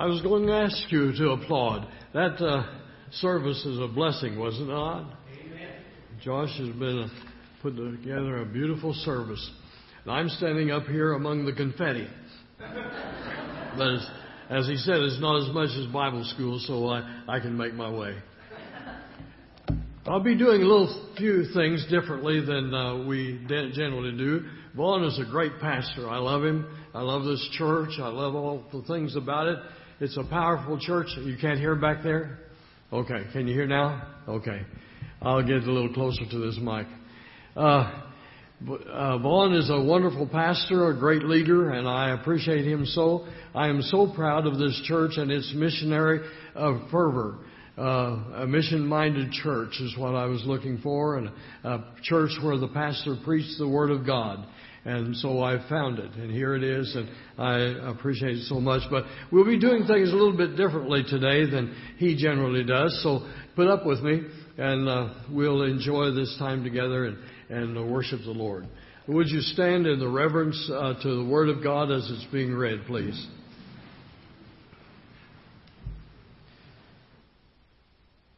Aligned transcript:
I 0.00 0.06
was 0.06 0.22
going 0.22 0.46
to 0.46 0.54
ask 0.54 0.90
you 0.90 1.12
to 1.12 1.32
applaud. 1.32 1.86
That 2.14 2.42
uh, 2.42 2.64
service 3.12 3.62
is 3.66 3.78
a 3.78 3.86
blessing, 3.86 4.38
was 4.38 4.58
it 4.58 4.64
not? 4.64 5.12
Amen. 5.44 5.72
Josh 6.22 6.48
has 6.56 6.70
been 6.70 7.00
uh, 7.00 7.08
putting 7.60 7.98
together 7.98 8.38
a 8.38 8.46
beautiful 8.46 8.94
service. 8.94 9.50
And 10.04 10.12
I'm 10.12 10.30
standing 10.30 10.70
up 10.70 10.84
here 10.84 11.12
among 11.12 11.44
the 11.44 11.52
confetti. 11.52 12.08
but 12.58 13.88
as, 13.94 14.06
as, 14.48 14.66
he 14.68 14.76
said, 14.76 15.00
it's 15.00 15.20
not 15.20 15.46
as 15.46 15.52
much 15.52 15.68
as 15.78 15.92
Bible 15.92 16.24
school, 16.32 16.58
so 16.66 16.88
I, 16.88 17.24
I 17.28 17.38
can 17.38 17.54
make 17.54 17.74
my 17.74 17.90
way. 17.90 18.16
I'll 20.06 20.22
be 20.22 20.34
doing 20.34 20.62
a 20.62 20.64
little 20.64 21.12
few 21.18 21.44
things 21.52 21.84
differently 21.90 22.40
than 22.40 22.72
uh, 22.72 23.04
we 23.04 23.38
generally 23.46 24.16
do. 24.16 24.46
Vaughn 24.74 25.04
is 25.04 25.18
a 25.18 25.30
great 25.30 25.60
pastor. 25.60 26.08
I 26.08 26.16
love 26.16 26.42
him. 26.42 26.66
I 26.94 27.02
love 27.02 27.24
this 27.24 27.46
church. 27.52 27.90
I 27.98 28.08
love 28.08 28.34
all 28.34 28.64
the 28.72 28.80
things 28.82 29.14
about 29.14 29.46
it. 29.46 29.58
It's 30.00 30.16
a 30.16 30.24
powerful 30.24 30.78
church. 30.78 31.08
You 31.18 31.36
can't 31.38 31.58
hear 31.58 31.74
back 31.74 32.02
there? 32.02 32.38
Okay. 32.90 33.24
Can 33.34 33.46
you 33.46 33.52
hear 33.52 33.66
now? 33.66 34.02
Okay. 34.26 34.62
I'll 35.20 35.42
get 35.42 35.62
a 35.64 35.70
little 35.70 35.92
closer 35.92 36.24
to 36.30 36.38
this 36.38 36.58
mic. 36.58 36.86
Uh, 37.54 38.04
uh, 38.90 39.18
Vaughn 39.18 39.52
is 39.52 39.68
a 39.68 39.78
wonderful 39.78 40.26
pastor, 40.26 40.88
a 40.88 40.98
great 40.98 41.24
leader, 41.24 41.72
and 41.72 41.86
I 41.86 42.12
appreciate 42.12 42.64
him 42.64 42.86
so. 42.86 43.26
I 43.54 43.68
am 43.68 43.82
so 43.82 44.10
proud 44.10 44.46
of 44.46 44.58
this 44.58 44.80
church 44.86 45.18
and 45.18 45.30
its 45.30 45.52
missionary 45.54 46.26
fervor. 46.90 47.36
Uh, 47.80 48.42
a 48.42 48.46
mission-minded 48.46 49.32
church 49.32 49.80
is 49.80 49.96
what 49.96 50.14
I 50.14 50.26
was 50.26 50.42
looking 50.44 50.76
for, 50.82 51.16
and 51.16 51.30
a 51.64 51.78
church 52.02 52.30
where 52.42 52.58
the 52.58 52.68
pastor 52.68 53.16
preached 53.24 53.56
the 53.58 53.66
Word 53.66 53.90
of 53.90 54.04
God. 54.04 54.46
And 54.84 55.16
so 55.16 55.42
I 55.42 55.66
found 55.66 55.98
it, 55.98 56.12
and 56.12 56.30
here 56.30 56.54
it 56.54 56.62
is, 56.62 56.94
and 56.94 57.08
I 57.38 57.90
appreciate 57.90 58.36
it 58.36 58.44
so 58.44 58.60
much. 58.60 58.82
But 58.90 59.04
we'll 59.32 59.46
be 59.46 59.58
doing 59.58 59.86
things 59.86 60.10
a 60.10 60.14
little 60.14 60.36
bit 60.36 60.56
differently 60.56 61.04
today 61.08 61.50
than 61.50 61.74
he 61.96 62.16
generally 62.16 62.64
does, 62.64 63.02
so 63.02 63.26
put 63.56 63.66
up 63.66 63.86
with 63.86 64.00
me, 64.00 64.24
and 64.58 64.86
uh, 64.86 65.14
we'll 65.30 65.62
enjoy 65.62 66.10
this 66.10 66.36
time 66.38 66.62
together 66.62 67.06
and, 67.06 67.18
and 67.48 67.90
worship 67.90 68.20
the 68.24 68.30
Lord. 68.30 68.66
Would 69.08 69.28
you 69.28 69.40
stand 69.40 69.86
in 69.86 69.98
the 69.98 70.08
reverence 70.08 70.70
uh, 70.70 71.00
to 71.02 71.16
the 71.16 71.24
Word 71.24 71.48
of 71.48 71.62
God 71.62 71.90
as 71.90 72.10
it's 72.10 72.30
being 72.30 72.54
read, 72.54 72.80
please? 72.86 73.26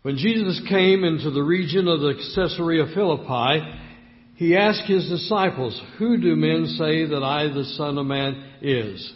When 0.03 0.17
Jesus 0.17 0.61
came 0.69 1.05
into 1.05 1.31
the 1.31 1.43
region 1.43 1.87
of 1.87 2.01
the 2.01 2.15
Caesarea 2.35 2.87
Philippi, 2.93 3.79
he 4.35 4.57
asked 4.57 4.91
his 4.91 5.09
disciples, 5.09 5.81
Who 5.99 6.17
do 6.21 6.35
men 6.35 6.67
say 6.77 7.07
that 7.07 7.23
I, 7.23 7.45
the 7.45 7.65
Son 7.77 7.97
of 7.99 8.07
Man, 8.07 8.43
is? 8.61 9.13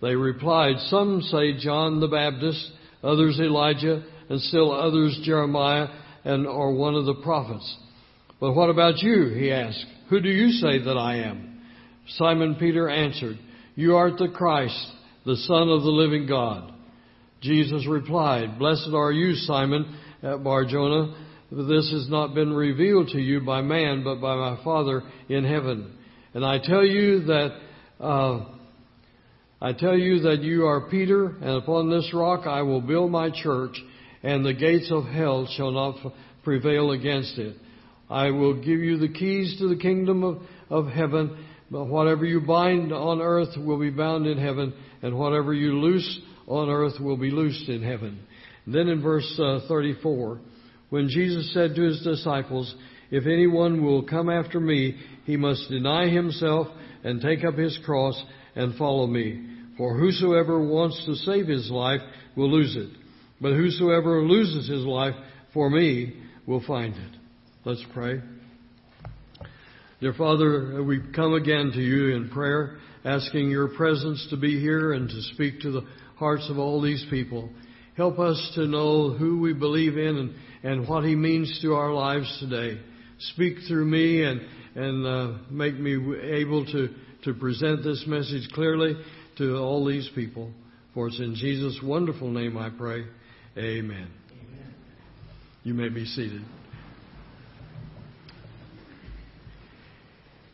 They 0.00 0.16
replied, 0.16 0.76
Some 0.88 1.20
say 1.20 1.58
John 1.58 2.00
the 2.00 2.08
Baptist, 2.08 2.72
others 3.02 3.38
Elijah, 3.38 4.02
and 4.30 4.40
still 4.40 4.72
others 4.72 5.20
Jeremiah, 5.22 5.88
and 6.24 6.46
or 6.46 6.74
one 6.74 6.94
of 6.94 7.04
the 7.04 7.20
prophets. 7.22 7.76
But 8.40 8.54
what 8.54 8.70
about 8.70 9.02
you? 9.02 9.28
He 9.28 9.52
asked. 9.52 9.84
Who 10.08 10.20
do 10.20 10.30
you 10.30 10.50
say 10.52 10.78
that 10.82 10.96
I 10.96 11.16
am? 11.16 11.60
Simon 12.16 12.54
Peter 12.54 12.88
answered, 12.88 13.38
You 13.74 13.96
art 13.96 14.16
the 14.16 14.28
Christ, 14.28 14.92
the 15.26 15.36
Son 15.36 15.68
of 15.68 15.82
the 15.82 15.90
living 15.90 16.26
God. 16.26 16.72
Jesus 17.42 17.86
replied, 17.86 18.58
Blessed 18.58 18.94
are 18.94 19.12
you, 19.12 19.34
Simon 19.34 19.98
at 20.22 20.42
Barjona 20.42 21.14
this 21.54 21.90
has 21.92 22.08
not 22.08 22.34
been 22.34 22.54
revealed 22.54 23.08
to 23.08 23.18
you 23.18 23.40
by 23.42 23.60
man, 23.60 24.02
but 24.02 24.22
by 24.22 24.36
my 24.36 24.62
Father 24.64 25.02
in 25.28 25.44
heaven. 25.44 25.98
And 26.32 26.46
I 26.46 26.58
tell 26.62 26.82
you 26.82 27.24
that, 27.24 27.58
uh, 28.00 28.44
I 29.60 29.74
tell 29.74 29.96
you 29.96 30.20
that 30.20 30.40
you 30.40 30.64
are 30.64 30.88
Peter, 30.88 31.26
and 31.26 31.62
upon 31.62 31.90
this 31.90 32.10
rock 32.14 32.46
I 32.46 32.62
will 32.62 32.80
build 32.80 33.10
my 33.10 33.28
church, 33.30 33.78
and 34.22 34.46
the 34.46 34.54
gates 34.54 34.90
of 34.90 35.04
hell 35.04 35.46
shall 35.54 35.72
not 35.72 35.96
prevail 36.42 36.92
against 36.92 37.36
it. 37.36 37.56
I 38.08 38.30
will 38.30 38.54
give 38.54 38.80
you 38.80 38.96
the 38.96 39.12
keys 39.12 39.58
to 39.58 39.68
the 39.68 39.76
kingdom 39.76 40.24
of, 40.24 40.38
of 40.70 40.86
heaven. 40.90 41.44
But 41.70 41.84
whatever 41.84 42.24
you 42.24 42.40
bind 42.40 42.92
on 42.92 43.20
earth 43.20 43.56
will 43.58 43.78
be 43.78 43.90
bound 43.90 44.26
in 44.26 44.38
heaven, 44.38 44.72
and 45.02 45.18
whatever 45.18 45.52
you 45.52 45.78
loose 45.80 46.20
on 46.46 46.70
earth 46.70 46.98
will 46.98 47.18
be 47.18 47.30
loosed 47.30 47.68
in 47.68 47.82
heaven. 47.82 48.26
Then 48.66 48.88
in 48.88 49.02
verse 49.02 49.40
uh, 49.42 49.60
34, 49.68 50.40
when 50.90 51.08
Jesus 51.08 51.52
said 51.54 51.74
to 51.74 51.82
his 51.82 52.02
disciples, 52.02 52.74
If 53.10 53.26
anyone 53.26 53.84
will 53.84 54.02
come 54.02 54.28
after 54.28 54.60
me, 54.60 54.96
he 55.24 55.36
must 55.36 55.68
deny 55.68 56.08
himself 56.08 56.68
and 57.02 57.20
take 57.20 57.44
up 57.44 57.54
his 57.54 57.78
cross 57.84 58.20
and 58.54 58.76
follow 58.76 59.06
me. 59.06 59.48
For 59.76 59.98
whosoever 59.98 60.62
wants 60.62 61.02
to 61.06 61.14
save 61.16 61.48
his 61.48 61.70
life 61.70 62.00
will 62.36 62.50
lose 62.50 62.76
it. 62.76 62.90
But 63.40 63.54
whosoever 63.54 64.22
loses 64.22 64.68
his 64.68 64.84
life 64.84 65.14
for 65.52 65.68
me 65.68 66.14
will 66.46 66.62
find 66.66 66.94
it. 66.94 67.18
Let's 67.64 67.84
pray. 67.92 68.20
Dear 70.00 70.12
Father, 70.14 70.82
we 70.82 71.00
come 71.14 71.34
again 71.34 71.70
to 71.72 71.80
you 71.80 72.16
in 72.16 72.28
prayer, 72.28 72.78
asking 73.04 73.50
your 73.50 73.68
presence 73.68 74.26
to 74.30 74.36
be 74.36 74.60
here 74.60 74.92
and 74.92 75.08
to 75.08 75.22
speak 75.34 75.60
to 75.60 75.70
the 75.70 75.86
hearts 76.16 76.48
of 76.50 76.58
all 76.58 76.80
these 76.80 77.04
people. 77.08 77.50
Help 77.96 78.18
us 78.18 78.52
to 78.54 78.66
know 78.66 79.10
who 79.10 79.40
we 79.40 79.52
believe 79.52 79.98
in 79.98 80.16
and 80.16 80.34
and 80.62 80.88
what 80.88 81.04
He 81.04 81.14
means 81.14 81.58
to 81.62 81.74
our 81.74 81.92
lives 81.92 82.36
today. 82.40 82.80
Speak 83.18 83.58
through 83.68 83.84
me 83.84 84.22
and, 84.22 84.40
and 84.74 85.06
uh, 85.06 85.38
make 85.50 85.74
me 85.74 85.94
able 86.22 86.64
to, 86.66 86.88
to 87.24 87.34
present 87.34 87.84
this 87.84 88.04
message 88.06 88.48
clearly 88.52 88.94
to 89.38 89.56
all 89.56 89.84
these 89.84 90.08
people. 90.14 90.50
For 90.94 91.08
it's 91.08 91.18
in 91.18 91.34
Jesus' 91.34 91.78
wonderful 91.82 92.30
name 92.30 92.56
I 92.56 92.70
pray. 92.70 93.04
Amen. 93.56 94.08
Amen. 94.30 94.74
You 95.62 95.74
may 95.74 95.88
be 95.88 96.04
seated. 96.04 96.42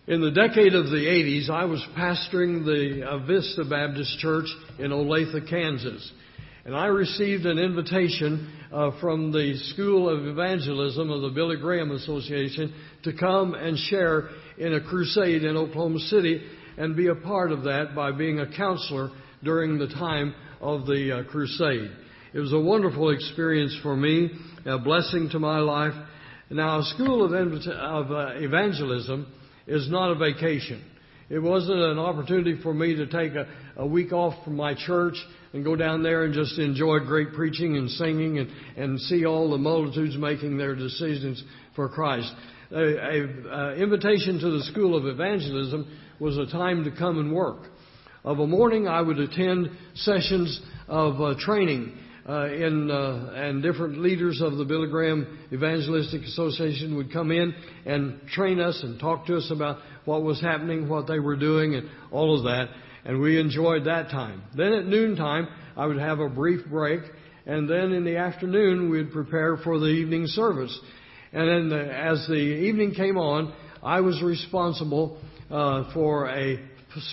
In 0.06 0.22
the 0.22 0.30
decade 0.30 0.74
of 0.74 0.86
the 0.86 1.04
80s, 1.04 1.50
I 1.50 1.66
was 1.66 1.84
pastoring 1.94 2.64
the 2.64 3.24
Vista 3.26 3.64
Baptist 3.68 4.18
Church 4.20 4.46
in 4.78 4.90
Olathe, 4.90 5.48
Kansas. 5.50 6.12
And 6.68 6.76
I 6.76 6.88
received 6.88 7.46
an 7.46 7.58
invitation 7.58 8.52
uh, 8.70 8.90
from 9.00 9.32
the 9.32 9.56
School 9.72 10.06
of 10.06 10.26
Evangelism 10.26 11.10
of 11.10 11.22
the 11.22 11.30
Billy 11.30 11.56
Graham 11.56 11.92
Association 11.92 12.74
to 13.04 13.14
come 13.14 13.54
and 13.54 13.78
share 13.78 14.28
in 14.58 14.74
a 14.74 14.80
crusade 14.82 15.44
in 15.44 15.56
Oklahoma 15.56 15.98
City 15.98 16.42
and 16.76 16.94
be 16.94 17.06
a 17.06 17.14
part 17.14 17.52
of 17.52 17.64
that 17.64 17.94
by 17.96 18.12
being 18.12 18.40
a 18.40 18.54
counselor 18.54 19.08
during 19.42 19.78
the 19.78 19.86
time 19.86 20.34
of 20.60 20.84
the 20.84 21.20
uh, 21.20 21.30
crusade. 21.30 21.90
It 22.34 22.38
was 22.38 22.52
a 22.52 22.60
wonderful 22.60 23.14
experience 23.14 23.74
for 23.82 23.96
me, 23.96 24.28
a 24.66 24.78
blessing 24.78 25.30
to 25.32 25.38
my 25.38 25.60
life. 25.60 25.94
Now, 26.50 26.80
a 26.80 26.84
school 26.84 27.24
of, 27.24 27.32
of 27.32 28.12
uh, 28.12 28.32
evangelism 28.34 29.26
is 29.66 29.90
not 29.90 30.10
a 30.10 30.16
vacation. 30.16 30.84
It 31.30 31.40
wasn't 31.40 31.78
an 31.78 31.98
opportunity 31.98 32.58
for 32.62 32.72
me 32.72 32.96
to 32.96 33.06
take 33.06 33.34
a, 33.34 33.46
a 33.76 33.86
week 33.86 34.12
off 34.12 34.42
from 34.44 34.56
my 34.56 34.74
church 34.74 35.14
and 35.52 35.62
go 35.62 35.76
down 35.76 36.02
there 36.02 36.24
and 36.24 36.32
just 36.32 36.58
enjoy 36.58 37.00
great 37.00 37.34
preaching 37.34 37.76
and 37.76 37.90
singing 37.90 38.38
and, 38.38 38.50
and 38.76 39.00
see 39.00 39.26
all 39.26 39.50
the 39.50 39.58
multitudes 39.58 40.16
making 40.16 40.56
their 40.56 40.74
decisions 40.74 41.42
for 41.76 41.88
Christ. 41.88 42.32
A, 42.70 42.76
a, 42.76 43.22
a 43.50 43.74
invitation 43.76 44.38
to 44.40 44.50
the 44.50 44.62
School 44.64 44.96
of 44.96 45.06
Evangelism 45.06 45.98
was 46.18 46.38
a 46.38 46.46
time 46.46 46.84
to 46.84 46.90
come 46.90 47.18
and 47.18 47.34
work. 47.34 47.64
Of 48.24 48.38
a 48.38 48.46
morning, 48.46 48.88
I 48.88 49.00
would 49.02 49.18
attend 49.18 49.70
sessions 49.94 50.60
of 50.88 51.20
uh, 51.20 51.34
training 51.38 51.96
uh, 52.28 52.46
in, 52.46 52.90
uh, 52.90 53.32
and 53.34 53.62
different 53.62 53.98
leaders 53.98 54.40
of 54.42 54.56
the 54.56 54.64
Billy 54.64 54.88
Graham 54.88 55.38
Evangelistic 55.52 56.22
Association 56.22 56.96
would 56.96 57.12
come 57.12 57.30
in 57.30 57.54
and 57.86 58.20
train 58.28 58.60
us 58.60 58.80
and 58.82 59.00
talk 59.00 59.26
to 59.26 59.36
us 59.36 59.50
about 59.50 59.78
what 60.04 60.22
was 60.22 60.40
happening, 60.40 60.88
what 60.88 61.06
they 61.06 61.18
were 61.18 61.36
doing, 61.36 61.74
and 61.74 61.88
all 62.10 62.36
of 62.36 62.44
that 62.44 62.68
and 63.08 63.20
we 63.20 63.40
enjoyed 63.40 63.84
that 63.84 64.10
time. 64.10 64.42
Then 64.54 64.72
at 64.74 64.84
noontime, 64.86 65.48
I 65.76 65.86
would 65.86 65.98
have 65.98 66.20
a 66.20 66.28
brief 66.28 66.66
break, 66.66 67.00
and 67.46 67.68
then 67.68 67.92
in 67.92 68.04
the 68.04 68.16
afternoon, 68.18 68.90
we'd 68.90 69.10
prepare 69.12 69.56
for 69.56 69.78
the 69.78 69.86
evening 69.86 70.26
service. 70.26 70.78
And 71.32 71.48
then 71.48 71.68
the, 71.70 71.94
as 71.94 72.26
the 72.28 72.34
evening 72.34 72.94
came 72.94 73.16
on, 73.16 73.54
I 73.82 74.00
was 74.00 74.22
responsible 74.22 75.18
uh, 75.50 75.92
for 75.94 76.28
a 76.28 76.58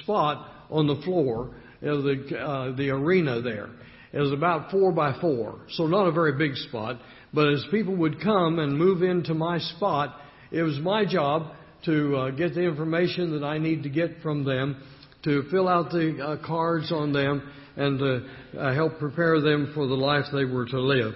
spot 0.02 0.52
on 0.70 0.88
the 0.88 1.02
floor 1.04 1.56
of 1.82 2.04
the, 2.04 2.38
uh, 2.38 2.76
the 2.76 2.90
arena 2.90 3.42
there. 3.42 3.70
It 4.14 4.20
was 4.20 4.32
about 4.32 4.72
four 4.72 4.92
by 4.92 5.20
four, 5.20 5.60
so 5.70 5.88
not 5.88 6.08
a 6.08 6.12
very 6.12 6.38
big 6.38 6.56
spot. 6.56 7.00
But 7.34 7.54
as 7.54 7.66
people 7.70 7.96
would 7.98 8.22
come 8.22 8.60
and 8.60 8.78
move 8.78 9.04
into 9.04 9.34
my 9.34 9.60
spot, 9.60 10.18
it 10.52 10.62
was 10.62 10.80
my 10.80 11.06
job 11.06 11.52
to 11.86 12.16
uh, 12.16 12.30
get 12.32 12.56
the 12.56 12.62
information 12.62 13.40
that 13.40 13.46
I 13.46 13.58
need 13.58 13.84
to 13.84 13.90
get 13.90 14.22
from 14.24 14.44
them 14.44 14.82
to 15.24 15.44
fill 15.52 15.68
out 15.68 15.90
the 15.90 16.18
uh, 16.24 16.48
cards 16.48 16.92
on 16.92 17.12
them 17.12 17.52
and 17.76 18.00
to 18.00 18.60
uh, 18.60 18.74
help 18.74 19.00
prepare 19.00 19.42
them 19.42 19.72
for 19.74 19.88
the 19.88 19.96
life 19.96 20.26
they 20.32 20.46
were 20.46 20.66
to 20.66 20.80
live 20.80 21.14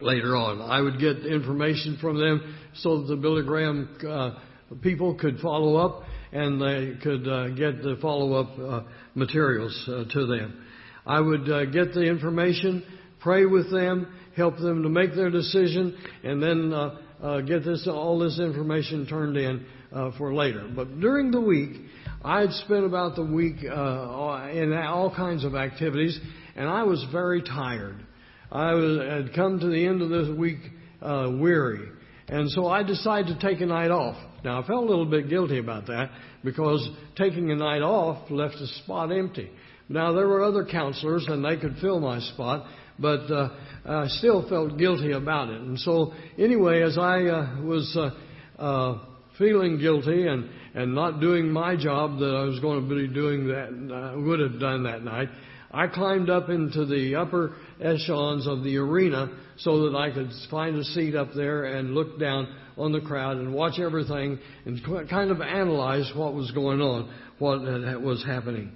later 0.00 0.36
on. 0.36 0.60
I 0.60 0.80
would 0.80 1.00
get 1.00 1.26
information 1.26 1.98
from 2.00 2.18
them 2.18 2.56
so 2.76 3.00
that 3.00 3.08
the 3.08 3.16
Billy 3.16 3.42
Graham 3.42 3.96
uh, 4.08 4.38
people 4.82 5.14
could 5.16 5.38
follow 5.40 5.76
up 5.76 6.04
and 6.32 6.60
they 6.60 7.00
could 7.02 7.26
uh, 7.26 7.48
get 7.48 7.82
the 7.82 7.96
follow 8.00 8.34
up 8.34 8.58
uh, 8.58 8.88
materials 9.14 9.88
uh, 9.88 10.04
to 10.12 10.26
them. 10.26 10.64
I 11.08 11.20
would 11.20 11.50
uh, 11.50 11.64
get 11.64 11.94
the 11.94 12.02
information, 12.02 12.84
pray 13.20 13.46
with 13.46 13.72
them, 13.72 14.12
help 14.36 14.58
them 14.58 14.82
to 14.82 14.90
make 14.90 15.14
their 15.14 15.30
decision, 15.30 15.96
and 16.22 16.42
then 16.42 16.72
uh, 16.72 16.98
uh, 17.22 17.40
get 17.40 17.64
this 17.64 17.88
all 17.90 18.18
this 18.18 18.38
information 18.38 19.06
turned 19.06 19.38
in 19.38 19.64
uh, 19.90 20.10
for 20.18 20.34
later. 20.34 20.70
But 20.76 21.00
during 21.00 21.30
the 21.30 21.40
week, 21.40 21.80
I'd 22.22 22.52
spent 22.52 22.84
about 22.84 23.16
the 23.16 23.24
week 23.24 23.56
uh, 23.64 24.48
in 24.52 24.74
all 24.74 25.12
kinds 25.14 25.44
of 25.44 25.54
activities, 25.54 26.20
and 26.54 26.68
I 26.68 26.82
was 26.82 27.04
very 27.10 27.42
tired. 27.42 28.04
I 28.52 28.74
was, 28.74 29.26
had 29.26 29.34
come 29.34 29.58
to 29.60 29.66
the 29.66 29.86
end 29.86 30.02
of 30.02 30.10
this 30.10 30.28
week 30.36 30.58
uh, 31.00 31.30
weary, 31.40 31.88
and 32.28 32.50
so 32.50 32.66
I 32.66 32.82
decided 32.82 33.38
to 33.38 33.46
take 33.46 33.62
a 33.62 33.66
night 33.66 33.90
off. 33.90 34.16
Now 34.44 34.62
I 34.62 34.66
felt 34.66 34.84
a 34.84 34.88
little 34.88 35.06
bit 35.06 35.30
guilty 35.30 35.58
about 35.58 35.86
that 35.86 36.10
because 36.44 36.86
taking 37.16 37.50
a 37.50 37.56
night 37.56 37.82
off 37.82 38.30
left 38.30 38.56
the 38.58 38.66
spot 38.84 39.10
empty. 39.10 39.50
Now 39.88 40.12
there 40.12 40.28
were 40.28 40.42
other 40.42 40.64
counselors, 40.64 41.26
and 41.28 41.44
they 41.44 41.56
could 41.56 41.76
fill 41.80 42.00
my 42.00 42.20
spot, 42.20 42.66
but 42.98 43.30
uh, 43.30 43.48
I 43.86 44.06
still 44.08 44.48
felt 44.48 44.76
guilty 44.76 45.12
about 45.12 45.48
it. 45.48 45.60
And 45.60 45.78
so, 45.78 46.12
anyway, 46.38 46.82
as 46.82 46.98
I 46.98 47.24
uh, 47.24 47.62
was 47.62 47.96
uh, 47.96 48.62
uh, 48.62 48.98
feeling 49.38 49.78
guilty 49.78 50.26
and 50.26 50.50
and 50.74 50.94
not 50.94 51.20
doing 51.20 51.50
my 51.50 51.74
job 51.74 52.18
that 52.18 52.34
I 52.34 52.44
was 52.44 52.60
going 52.60 52.88
to 52.88 52.94
be 52.94 53.12
doing 53.12 53.48
that 53.48 54.14
uh, 54.14 54.20
would 54.20 54.40
have 54.40 54.60
done 54.60 54.84
that 54.84 55.02
night, 55.02 55.28
I 55.70 55.86
climbed 55.86 56.30
up 56.30 56.48
into 56.50 56.86
the 56.86 57.16
upper 57.16 57.56
echelons 57.80 58.46
of 58.46 58.62
the 58.62 58.76
arena 58.76 59.28
so 59.58 59.90
that 59.90 59.96
I 59.96 60.10
could 60.10 60.30
find 60.50 60.76
a 60.76 60.84
seat 60.84 61.14
up 61.14 61.28
there 61.34 61.64
and 61.64 61.94
look 61.94 62.18
down 62.20 62.54
on 62.76 62.92
the 62.92 63.00
crowd 63.00 63.38
and 63.38 63.52
watch 63.52 63.78
everything 63.78 64.38
and 64.66 65.08
kind 65.10 65.30
of 65.30 65.40
analyze 65.40 66.10
what 66.14 66.34
was 66.34 66.50
going 66.52 66.80
on, 66.80 67.12
what 67.38 67.60
was 68.00 68.24
happening. 68.24 68.72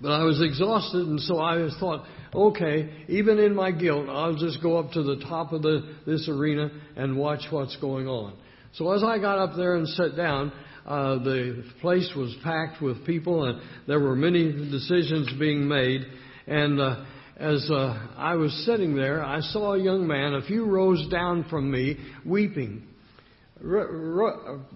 But 0.00 0.12
I 0.12 0.22
was 0.22 0.40
exhausted, 0.40 1.06
and 1.06 1.20
so 1.20 1.40
I 1.40 1.68
thought, 1.80 2.04
okay, 2.32 3.04
even 3.08 3.38
in 3.38 3.54
my 3.54 3.72
guilt, 3.72 4.08
I'll 4.08 4.36
just 4.36 4.62
go 4.62 4.78
up 4.78 4.92
to 4.92 5.02
the 5.02 5.16
top 5.28 5.52
of 5.52 5.62
the, 5.62 5.96
this 6.06 6.28
arena 6.28 6.70
and 6.96 7.16
watch 7.16 7.42
what's 7.50 7.76
going 7.76 8.06
on. 8.06 8.34
So 8.74 8.92
as 8.92 9.02
I 9.02 9.18
got 9.18 9.38
up 9.38 9.56
there 9.56 9.76
and 9.76 9.88
sat 9.88 10.16
down, 10.16 10.52
uh, 10.86 11.16
the 11.16 11.64
place 11.80 12.10
was 12.16 12.34
packed 12.44 12.80
with 12.80 13.04
people, 13.06 13.44
and 13.44 13.60
there 13.88 13.98
were 13.98 14.14
many 14.14 14.52
decisions 14.70 15.30
being 15.38 15.66
made. 15.66 16.02
And 16.46 16.80
uh, 16.80 17.04
as 17.36 17.68
uh, 17.68 18.08
I 18.16 18.36
was 18.36 18.52
sitting 18.64 18.94
there, 18.94 19.24
I 19.24 19.40
saw 19.40 19.74
a 19.74 19.82
young 19.82 20.06
man 20.06 20.34
a 20.34 20.42
few 20.42 20.64
rows 20.64 21.08
down 21.10 21.44
from 21.50 21.70
me 21.70 21.96
weeping 22.24 22.84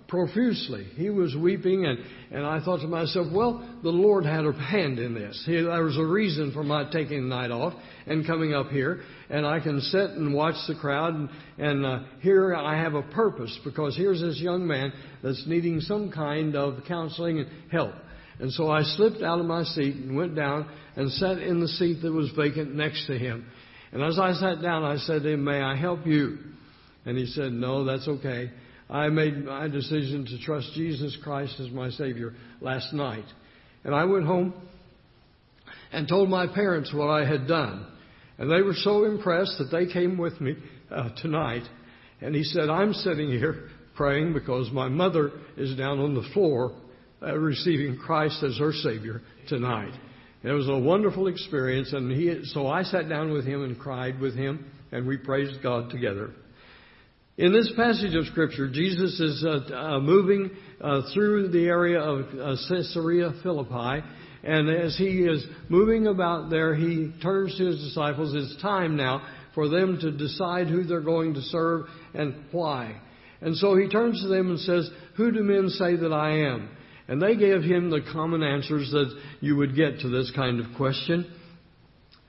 profusely. 0.08 0.84
He 0.96 1.08
was 1.08 1.36
weeping, 1.36 1.86
and, 1.86 1.98
and 2.32 2.44
I 2.44 2.64
thought 2.64 2.80
to 2.80 2.88
myself, 2.88 3.28
well, 3.32 3.78
the 3.82 3.90
Lord 3.90 4.24
had 4.24 4.44
a 4.44 4.52
hand 4.52 4.98
in 4.98 5.14
this. 5.14 5.40
He, 5.46 5.52
there 5.52 5.84
was 5.84 5.96
a 5.96 6.04
reason 6.04 6.52
for 6.52 6.64
my 6.64 6.90
taking 6.90 7.28
the 7.28 7.34
night 7.34 7.52
off 7.52 7.74
and 8.06 8.26
coming 8.26 8.54
up 8.54 8.68
here, 8.68 9.02
and 9.30 9.46
I 9.46 9.60
can 9.60 9.80
sit 9.80 10.10
and 10.10 10.34
watch 10.34 10.56
the 10.66 10.74
crowd, 10.74 11.14
and, 11.14 11.28
and 11.58 11.86
uh, 11.86 12.00
here 12.20 12.54
I 12.54 12.76
have 12.80 12.94
a 12.94 13.02
purpose 13.02 13.56
because 13.64 13.96
here's 13.96 14.20
this 14.20 14.40
young 14.40 14.66
man 14.66 14.92
that's 15.22 15.44
needing 15.46 15.80
some 15.80 16.10
kind 16.10 16.56
of 16.56 16.84
counseling 16.88 17.38
and 17.38 17.48
help. 17.70 17.94
And 18.40 18.52
so 18.52 18.68
I 18.68 18.82
slipped 18.82 19.22
out 19.22 19.38
of 19.38 19.46
my 19.46 19.62
seat 19.62 19.94
and 19.94 20.16
went 20.16 20.34
down 20.34 20.68
and 20.96 21.12
sat 21.12 21.38
in 21.38 21.60
the 21.60 21.68
seat 21.68 22.02
that 22.02 22.12
was 22.12 22.30
vacant 22.36 22.74
next 22.74 23.06
to 23.06 23.16
him. 23.16 23.46
And 23.92 24.02
as 24.02 24.18
I 24.18 24.32
sat 24.32 24.60
down, 24.60 24.82
I 24.82 24.96
said 24.96 25.22
to 25.22 25.28
him, 25.28 25.44
May 25.44 25.60
I 25.60 25.76
help 25.76 26.06
you? 26.06 26.38
And 27.04 27.16
he 27.16 27.26
said, 27.26 27.52
No, 27.52 27.84
that's 27.84 28.08
okay. 28.08 28.50
I 28.92 29.08
made 29.08 29.46
my 29.46 29.68
decision 29.68 30.26
to 30.26 30.38
trust 30.44 30.70
Jesus 30.74 31.16
Christ 31.24 31.58
as 31.58 31.70
my 31.70 31.88
Savior 31.90 32.34
last 32.60 32.92
night. 32.92 33.24
And 33.84 33.94
I 33.94 34.04
went 34.04 34.26
home 34.26 34.52
and 35.92 36.06
told 36.06 36.28
my 36.28 36.46
parents 36.46 36.92
what 36.92 37.08
I 37.08 37.24
had 37.26 37.48
done. 37.48 37.86
And 38.36 38.50
they 38.50 38.60
were 38.60 38.74
so 38.74 39.04
impressed 39.04 39.56
that 39.58 39.70
they 39.74 39.90
came 39.90 40.18
with 40.18 40.38
me 40.42 40.56
uh, 40.90 41.08
tonight. 41.22 41.62
And 42.20 42.34
he 42.34 42.44
said, 42.44 42.68
I'm 42.68 42.92
sitting 42.92 43.30
here 43.30 43.70
praying 43.96 44.34
because 44.34 44.70
my 44.72 44.88
mother 44.88 45.30
is 45.56 45.74
down 45.76 45.98
on 45.98 46.14
the 46.14 46.28
floor 46.34 46.76
uh, 47.22 47.34
receiving 47.34 47.96
Christ 47.96 48.42
as 48.42 48.58
her 48.58 48.72
Savior 48.72 49.22
tonight. 49.48 49.92
It 50.42 50.50
was 50.50 50.68
a 50.68 50.78
wonderful 50.78 51.28
experience, 51.28 51.92
and 51.92 52.10
he, 52.10 52.40
so 52.46 52.66
I 52.66 52.82
sat 52.82 53.08
down 53.08 53.32
with 53.32 53.46
him 53.46 53.62
and 53.62 53.78
cried 53.78 54.20
with 54.20 54.34
him, 54.34 54.70
and 54.90 55.06
we 55.06 55.16
praised 55.16 55.62
God 55.62 55.88
together. 55.90 56.32
In 57.42 57.52
this 57.52 57.72
passage 57.74 58.14
of 58.14 58.26
Scripture, 58.26 58.68
Jesus 58.68 59.18
is 59.18 59.44
uh, 59.44 59.74
uh, 59.74 59.98
moving 59.98 60.48
uh, 60.80 61.00
through 61.12 61.48
the 61.48 61.64
area 61.64 61.98
of 61.98 62.20
uh, 62.38 62.54
Caesarea 62.68 63.32
Philippi, 63.42 64.06
and 64.44 64.70
as 64.70 64.96
he 64.96 65.24
is 65.24 65.44
moving 65.68 66.06
about 66.06 66.50
there, 66.50 66.72
he 66.72 67.10
turns 67.20 67.58
to 67.58 67.66
his 67.66 67.80
disciples. 67.80 68.32
It's 68.32 68.62
time 68.62 68.96
now 68.96 69.26
for 69.56 69.68
them 69.68 69.98
to 70.02 70.12
decide 70.12 70.68
who 70.68 70.84
they're 70.84 71.00
going 71.00 71.34
to 71.34 71.40
serve 71.40 71.86
and 72.14 72.44
why. 72.52 73.00
And 73.40 73.56
so 73.56 73.76
he 73.76 73.88
turns 73.88 74.22
to 74.22 74.28
them 74.28 74.50
and 74.50 74.60
says, 74.60 74.88
Who 75.16 75.32
do 75.32 75.42
men 75.42 75.68
say 75.68 75.96
that 75.96 76.12
I 76.12 76.46
am? 76.46 76.70
And 77.08 77.20
they 77.20 77.34
gave 77.34 77.62
him 77.64 77.90
the 77.90 78.02
common 78.12 78.44
answers 78.44 78.88
that 78.92 79.20
you 79.40 79.56
would 79.56 79.74
get 79.74 79.98
to 80.02 80.08
this 80.08 80.30
kind 80.36 80.60
of 80.60 80.76
question. 80.76 81.28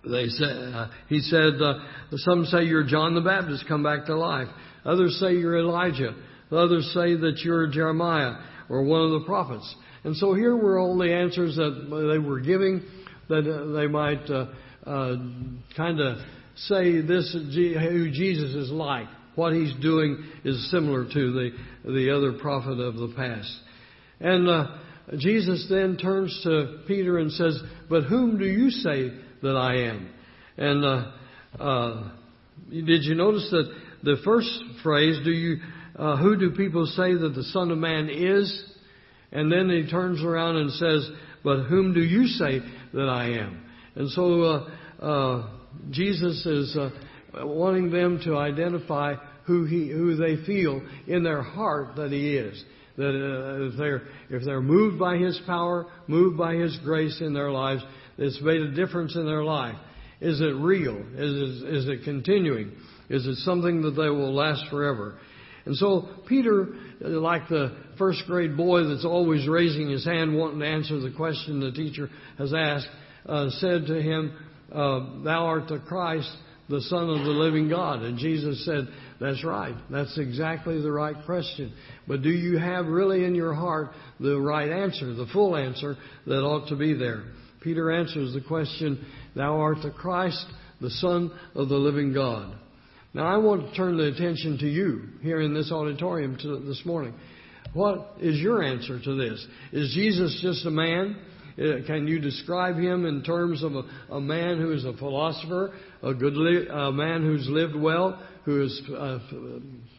They 0.06 0.28
said, 0.28 0.74
uh, 0.74 0.88
he 1.08 1.20
said, 1.20 1.62
uh, 1.62 1.80
Some 2.16 2.46
say 2.46 2.64
you're 2.64 2.84
John 2.84 3.16
the 3.16 3.22
Baptist 3.22 3.66
come 3.68 3.84
back 3.84 4.06
to 4.08 4.18
life. 4.18 4.50
Others 4.86 5.18
say 5.20 5.34
you're 5.34 5.58
Elijah. 5.58 6.14
Others 6.52 6.92
say 6.94 7.16
that 7.16 7.40
you're 7.44 7.68
Jeremiah 7.68 8.36
or 8.70 8.84
one 8.84 9.02
of 9.02 9.12
the 9.12 9.26
prophets. 9.26 9.76
And 10.04 10.16
so 10.18 10.34
here 10.34 10.56
were 10.56 10.78
all 10.78 10.98
the 10.98 11.14
answers 11.14 11.56
that 11.56 11.88
they 11.90 12.20
were 12.20 12.42
giving 12.42 12.84
that 13.30 13.50
uh, 13.50 13.72
they 13.72 13.88
might 13.88 14.30
uh, 14.30 14.48
uh, 14.86 15.16
kind 15.78 16.00
of 16.00 16.18
say 16.56 17.02
this 17.02 17.34
who 17.34 18.12
Jesus 18.12 18.54
is 18.56 18.70
like. 18.70 19.08
What 19.36 19.54
he's 19.54 19.74
doing 19.82 20.24
is 20.44 20.70
similar 20.70 21.06
to 21.06 21.12
the 21.12 21.50
the 21.86 22.16
other 22.16 22.34
prophet 22.34 22.80
of 22.80 22.96
the 22.96 23.14
past. 23.16 23.52
And 24.20 24.48
uh, 24.48 24.78
Jesus 25.18 25.66
then 25.70 25.98
turns 25.98 26.40
to 26.44 26.84
Peter 26.88 27.18
and 27.18 27.32
says, 27.32 27.60
"But 27.90 28.04
whom 28.04 28.38
do 28.38 28.46
you 28.46 28.70
say 28.70 29.12
that 29.44 29.56
I 29.56 29.76
am?" 29.90 30.10
And 30.58 30.84
uh, 30.84 31.12
uh, 31.60 32.10
did 32.70 33.04
you 33.04 33.16
notice 33.16 33.48
that 33.52 33.72
the 34.04 34.18
first 34.26 34.50
phrase, 34.82 35.20
do 35.24 35.32
you, 35.32 35.58
uh, 35.96 36.18
who 36.18 36.36
do 36.38 36.52
people 36.52 36.86
say 36.88 37.14
that 37.14 37.34
the 37.36 37.44
Son 37.44 37.72
of 37.72 37.78
Man 37.78 38.10
is? 38.10 38.66
And 39.32 39.52
then 39.52 39.70
he 39.70 39.90
turns 39.90 40.22
around 40.22 40.58
and 40.58 40.72
says, 40.72 41.10
but 41.44 41.64
whom 41.64 41.94
do 41.94 42.02
you 42.02 42.28
say 42.28 42.60
that 42.94 43.10
I 43.10 43.32
am? 43.32 43.66
And 43.96 44.10
so 44.12 44.42
uh, 44.42 45.04
uh, 45.04 45.50
Jesus 45.90 46.46
is 46.46 46.78
uh, 46.78 46.90
wanting 47.46 47.92
them 47.92 48.22
to 48.26 48.38
identify 48.38 49.16
who 49.46 49.66
he, 49.66 49.90
who 49.90 50.16
they 50.16 50.44
feel 50.46 50.82
in 51.08 51.24
their 51.24 51.42
heart 51.42 51.96
that 51.98 52.12
he 52.12 52.38
is. 52.38 52.64
That 52.96 53.72
if 53.72 53.78
they're 53.78 54.04
if 54.30 54.46
they're 54.46 54.62
moved 54.62 55.00
by 55.00 55.18
His 55.18 55.42
power, 55.48 55.88
moved 56.06 56.38
by 56.38 56.54
His 56.54 56.78
grace 56.84 57.22
in 57.22 57.34
their 57.34 57.50
lives, 57.50 57.82
it's 58.18 58.42
made 58.42 58.62
a 58.62 58.72
difference 58.72 59.16
in 59.16 59.26
their 59.26 59.44
life. 59.44 59.76
Is 60.22 60.40
it 60.40 60.56
real? 60.56 60.98
Is 60.98 61.64
it, 61.64 61.74
is 61.74 61.88
it 61.88 62.04
continuing? 62.06 62.72
Is 63.10 63.26
it 63.26 63.36
something 63.38 63.82
that 63.82 63.92
they 63.92 64.10
will 64.10 64.34
last 64.34 64.64
forever? 64.70 65.16
And 65.66 65.76
so 65.76 66.10
Peter, 66.28 66.68
like 67.00 67.48
the 67.48 67.76
first 67.98 68.24
grade 68.28 68.58
boy 68.58 68.84
that's 68.86 69.06
always 69.06 69.48
raising 69.48 69.90
his 69.90 70.06
hand 70.06 70.36
wanting 70.36 70.60
to 70.60 70.68
answer 70.68 71.00
the 71.00 71.12
question 71.12 71.60
the 71.60 71.72
teacher 71.72 72.10
has 72.38 72.54
asked, 72.54 72.88
uh, 73.26 73.50
said 73.50 73.86
to 73.88 74.02
him, 74.02 74.38
uh, 74.72 75.24
Thou 75.24 75.46
art 75.46 75.68
the 75.70 75.80
Christ, 75.80 76.30
the 76.70 76.82
Son 76.82 77.10
of 77.10 77.26
the 77.26 77.32
living 77.32 77.70
God. 77.70 78.02
And 78.02 78.18
Jesus 78.18 78.66
said, 78.66 78.88
That's 79.22 79.44
right. 79.44 79.76
That's 79.90 80.18
exactly 80.18 80.82
the 80.82 80.92
right 80.92 81.16
question. 81.26 81.74
But 82.08 82.22
do 82.22 82.30
you 82.30 82.58
have 82.58 82.86
really 82.88 83.24
in 83.24 83.36
your 83.36 83.54
heart 83.54 83.90
the 84.20 84.40
right 84.40 84.70
answer, 84.70 85.14
the 85.14 85.28
full 85.32 85.56
answer 85.56 85.96
that 86.28 86.42
ought 86.42 86.70
to 86.70 86.76
be 86.76 86.94
there? 86.94 87.24
Peter 87.64 87.92
answers 87.92 88.34
the 88.34 88.42
question, 88.42 89.06
Thou 89.36 89.60
art 89.60 89.78
the 89.84 89.92
Christ, 89.92 90.46
the 90.82 90.90
Son 90.90 91.32
of 91.56 91.70
the 91.70 91.76
living 91.76 92.14
God. 92.14 92.56
Now, 93.14 93.28
I 93.28 93.38
want 93.38 93.70
to 93.70 93.76
turn 93.76 93.98
the 93.98 94.08
attention 94.08 94.58
to 94.60 94.68
you 94.68 95.04
here 95.22 95.40
in 95.40 95.54
this 95.54 95.72
auditorium 95.72 96.36
this 96.68 96.82
morning. 96.86 97.14
What 97.74 98.16
is 98.20 98.40
your 98.40 98.64
answer 98.64 99.00
to 99.00 99.16
this? 99.16 99.46
Is 99.72 99.94
Jesus 99.94 100.40
just 100.42 100.66
a 100.66 100.72
man? 100.72 101.18
Uh, 101.58 101.86
can 101.86 102.08
you 102.08 102.20
describe 102.20 102.78
him 102.78 103.06
in 103.06 103.24
terms 103.24 103.64
of 103.64 103.74
a, 103.76 103.84
a 104.14 104.20
man 104.20 104.60
who 104.60 104.72
is 104.72 104.86
a 104.86 104.94
philosopher, 104.94 105.74
a 106.02 106.14
good 106.14 106.36
li- 106.36 106.68
a 106.68 106.92
man 106.92 107.22
who's 107.22 107.48
lived 107.48 107.76
well, 107.76 108.20
who 108.46 108.62
has 108.62 108.82
uh, 108.98 109.20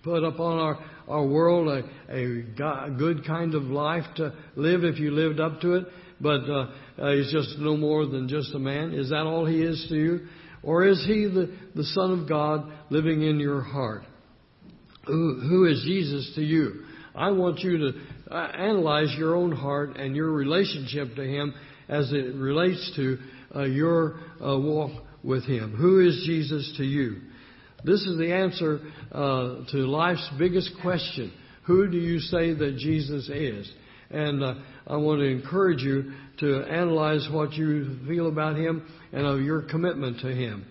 put 0.03 0.25
upon 0.25 0.59
our, 0.59 0.79
our 1.09 1.25
world 1.25 1.69
a, 1.69 2.13
a, 2.13 2.91
good 2.99 3.25
kind 3.25 3.55
of 3.55 3.63
life 3.65 4.05
to 4.17 4.33
live 4.57 4.83
if 4.83 4.99
you 4.99 5.13
lived 5.13 5.39
up 5.39 5.61
to 5.61 5.75
it, 5.75 5.87
but 6.21 6.49
uh, 6.49 6.71
uh, 6.99 7.13
he's 7.13 7.33
just 7.33 7.59
no 7.59 7.77
more 7.77 8.07
than 8.07 8.29
just 8.29 8.55
a 8.55 8.59
man? 8.59 8.95
Is 8.95 9.11
that 9.11 9.23
all 9.23 9.45
he 9.45 9.63
is 9.63 9.87
to 9.89 9.95
you? 9.95 10.21
Or 10.63 10.87
is 10.87 11.05
he 11.07 11.25
the, 11.25 11.55
the 11.75 11.85
Son 11.85 12.19
of 12.19 12.29
God 12.29 12.73
living 12.91 13.23
in 13.23 13.39
your 13.39 13.61
heart? 13.61 14.05
Who, 15.07 15.41
who 15.41 15.67
is 15.67 15.83
Jesus 15.85 16.33
to 16.37 16.43
you? 16.43 16.85
I 17.15 17.31
want 17.31 17.61
you 17.61 17.79
to 17.79 17.93
uh, 18.31 18.53
analyze 18.57 19.15
your 19.17 19.37
own 19.37 19.53
heart 19.53 19.97
and 19.97 20.17
your 20.17 20.33
relationship 20.33 21.15
to 21.17 21.23
him 21.23 21.55
as 21.89 22.13
it 22.13 22.35
relates 22.35 22.93
to 22.97 23.19
uh, 23.55 23.63
your 23.65 24.17
uh, 24.41 24.59
walk 24.59 24.91
with 25.23 25.45
Him? 25.45 25.75
Who 25.77 26.01
is 26.01 26.23
Jesus 26.27 26.75
to 26.77 26.85
you? 26.85 27.21
This 27.85 28.01
is 28.03 28.19
the 28.19 28.33
answer 28.33 28.81
uh, 29.13 29.71
to 29.71 29.77
life's 29.79 30.29
biggest 30.39 30.71
question. 30.81 31.33
Who 31.67 31.91
do 31.91 31.99
you 31.99 32.19
say 32.19 32.55
that 32.55 32.77
Jesus 32.79 33.29
is? 33.29 33.71
And 34.11 34.43
uh, 34.43 34.55
I 34.87 34.97
want 34.97 35.21
to 35.21 35.27
encourage 35.27 35.81
you 35.81 36.13
to 36.41 36.63
analyze 36.63 37.29
what 37.31 37.53
you 37.53 37.99
feel 38.07 38.29
about 38.29 38.57
Him 38.57 38.87
and 39.13 39.27
of 39.27 39.41
your 39.41 39.63
commitment 39.63 40.21
to 40.21 40.29
Him. 40.29 40.67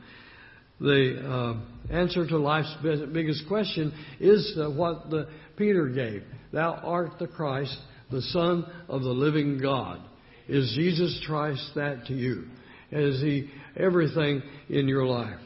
The 0.80 1.22
uh, 1.26 1.94
answer 1.94 2.28
to 2.28 2.38
life's 2.38 2.76
biggest 2.82 3.48
question 3.48 3.94
is 4.20 4.58
uh, 4.58 4.70
what 4.70 5.10
the, 5.10 5.30
Peter 5.56 5.88
gave. 5.88 6.24
Thou 6.52 6.74
art 6.84 7.20
the 7.20 7.28
Christ, 7.28 7.78
the 8.12 8.22
Son 8.22 8.66
of 8.90 9.02
the 9.02 9.10
living 9.10 9.60
God. 9.60 10.00
Is 10.48 10.74
Jesus 10.76 11.24
Christ 11.26 11.72
that 11.76 12.06
to 12.08 12.14
you? 12.14 12.46
Is 12.92 13.22
He 13.22 13.50
everything 13.78 14.44
in 14.70 14.88
your 14.88 15.06
life? 15.06 15.40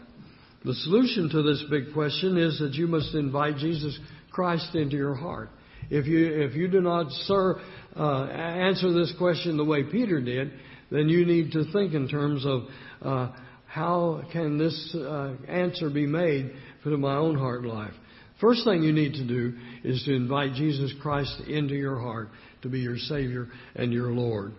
The 0.65 0.73
solution 0.73 1.29
to 1.29 1.43
this 1.43 1.63
big 1.69 1.93
question 1.93 2.37
is 2.37 2.59
that 2.59 2.73
you 2.73 2.87
must 2.87 3.13
invite 3.13 3.57
Jesus 3.57 3.97
Christ 4.31 4.75
into 4.75 4.95
your 4.95 5.15
heart. 5.15 5.49
If 5.89 6.05
you, 6.05 6.41
if 6.43 6.55
you 6.55 6.67
do 6.67 6.81
not, 6.81 7.11
sir, 7.11 7.61
uh, 7.95 8.25
answer 8.25 8.91
this 8.93 9.13
question 9.17 9.57
the 9.57 9.65
way 9.65 9.83
Peter 9.83 10.21
did, 10.21 10.51
then 10.91 11.09
you 11.09 11.25
need 11.25 11.51
to 11.53 11.71
think 11.71 11.93
in 11.93 12.07
terms 12.07 12.45
of 12.45 12.63
uh, 13.01 13.31
how 13.65 14.23
can 14.31 14.57
this 14.57 14.95
uh, 14.95 15.33
answer 15.47 15.89
be 15.89 16.05
made 16.05 16.51
for 16.83 16.89
my 16.97 17.15
own 17.15 17.37
heart 17.37 17.63
life. 17.65 17.93
First 18.39 18.65
thing 18.65 18.83
you 18.83 18.93
need 18.93 19.13
to 19.13 19.27
do 19.27 19.53
is 19.83 20.03
to 20.03 20.13
invite 20.13 20.53
Jesus 20.53 20.93
Christ 21.01 21.41
into 21.47 21.75
your 21.75 21.99
heart 21.99 22.29
to 22.61 22.69
be 22.69 22.79
your 22.79 22.97
Savior 22.97 23.47
and 23.75 23.91
your 23.91 24.11
Lord. 24.11 24.53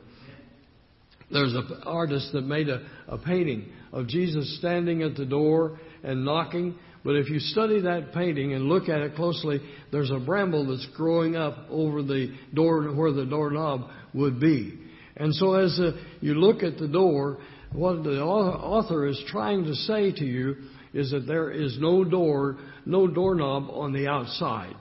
There's 1.31 1.55
an 1.55 1.83
artist 1.85 2.33
that 2.33 2.43
made 2.43 2.69
a, 2.69 2.87
a 3.07 3.19
painting 3.19 3.71
of 3.93 4.09
Jesus 4.09 4.59
standing 4.59 5.03
at 5.03 5.15
the 5.15 5.27
door 5.27 5.79
and 6.03 6.25
knocking. 6.25 6.77
But 7.05 7.17
if 7.17 7.31
you 7.31 7.39
study 7.39 7.81
that 7.83 8.13
painting 8.13 8.55
and 8.55 8.65
look 8.65 8.89
at 8.89 9.01
it 9.01 9.15
closely, 9.15 9.61
there's 9.93 10.11
a 10.11 10.19
bramble 10.19 10.67
that's 10.67 10.87
growing 10.97 11.37
up 11.37 11.67
over 11.71 12.03
the 12.03 12.35
door 12.55 12.93
where 12.95 13.13
the 13.13 13.25
doorknob 13.25 13.89
would 14.15 14.41
be. 14.41 14.79
And 15.17 15.35
so 15.35 15.55
as 15.55 15.79
uh, 15.81 15.93
you 16.21 16.35
look 16.35 16.63
at 16.63 16.79
the 16.79 16.89
door, 16.89 17.39
what 17.73 18.03
the 18.05 18.23
author 18.23 19.07
is 19.07 19.23
trying 19.29 19.65
to 19.65 19.75
say 19.75 20.13
to 20.13 20.25
you 20.25 20.57
is 20.95 21.11
that 21.11 21.27
there 21.27 21.51
is 21.51 21.77
no 21.81 22.05
door, 22.05 22.57
no 22.87 23.07
doorknob 23.07 23.69
on 23.71 23.93
the 23.93 24.09
outside. 24.09 24.75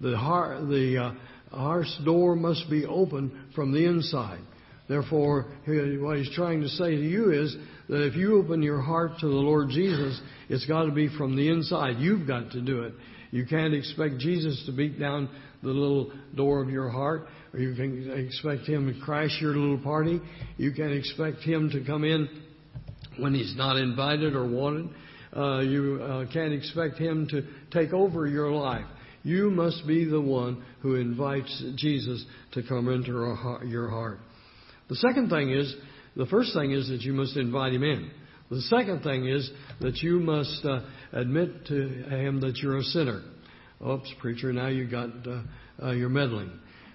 The, 0.00 0.16
heart, 0.16 0.68
the 0.68 1.14
uh, 1.52 1.56
heart's 1.56 1.98
door 2.04 2.36
must 2.36 2.68
be 2.68 2.84
open 2.84 3.50
from 3.54 3.72
the 3.72 3.86
inside. 3.86 4.40
Therefore, 4.88 5.46
what 5.66 6.18
he's 6.18 6.30
trying 6.34 6.60
to 6.60 6.68
say 6.68 6.90
to 6.90 7.02
you 7.02 7.32
is 7.32 7.56
that 7.88 8.04
if 8.06 8.16
you 8.16 8.38
open 8.38 8.62
your 8.62 8.80
heart 8.80 9.12
to 9.20 9.26
the 9.26 9.34
Lord 9.34 9.68
Jesus, 9.70 10.20
it's 10.48 10.66
got 10.66 10.84
to 10.84 10.92
be 10.92 11.08
from 11.16 11.36
the 11.36 11.48
inside. 11.48 11.98
You've 11.98 12.26
got 12.26 12.50
to 12.52 12.60
do 12.60 12.82
it. 12.82 12.94
You 13.30 13.46
can't 13.46 13.74
expect 13.74 14.18
Jesus 14.18 14.62
to 14.66 14.72
beat 14.72 14.98
down 14.98 15.28
the 15.62 15.68
little 15.68 16.12
door 16.34 16.62
of 16.62 16.70
your 16.70 16.88
heart, 16.88 17.26
or 17.52 17.60
you 17.60 17.74
can 17.74 18.10
expect 18.10 18.62
him 18.66 18.92
to 18.92 19.00
crash 19.00 19.38
your 19.40 19.54
little 19.56 19.78
party. 19.78 20.20
You 20.56 20.72
can't 20.72 20.92
expect 20.92 21.38
him 21.40 21.70
to 21.70 21.84
come 21.84 22.04
in 22.04 22.28
when 23.18 23.34
he's 23.34 23.54
not 23.56 23.76
invited 23.76 24.34
or 24.34 24.48
wanted. 24.48 24.90
Uh, 25.36 25.60
you 25.60 26.00
uh, 26.02 26.32
can't 26.32 26.52
expect 26.52 26.98
him 26.98 27.28
to 27.28 27.42
take 27.70 27.92
over 27.92 28.26
your 28.26 28.50
life. 28.50 28.86
You 29.22 29.50
must 29.50 29.86
be 29.86 30.04
the 30.04 30.20
one 30.20 30.64
who 30.80 30.94
invites 30.94 31.64
Jesus 31.74 32.24
to 32.52 32.62
come 32.62 32.88
into 32.88 33.10
your 33.66 33.88
heart. 33.88 34.18
The 34.88 34.96
second 34.96 35.30
thing 35.30 35.50
is, 35.50 35.74
the 36.16 36.26
first 36.26 36.54
thing 36.54 36.72
is 36.72 36.88
that 36.88 37.02
you 37.02 37.12
must 37.12 37.36
invite 37.36 37.72
him 37.72 37.82
in. 37.82 38.10
The 38.50 38.60
second 38.62 39.02
thing 39.02 39.26
is 39.26 39.50
that 39.80 39.98
you 39.98 40.20
must 40.20 40.64
uh, 40.64 40.80
admit 41.12 41.66
to 41.66 41.88
him 42.08 42.40
that 42.40 42.56
you're 42.58 42.78
a 42.78 42.82
sinner. 42.82 43.22
Oops, 43.86 44.10
preacher, 44.20 44.52
now 44.52 44.68
you 44.68 44.88
got 44.88 45.10
uh, 45.26 45.42
uh, 45.82 45.90
you're 45.92 46.08
meddling. 46.08 46.50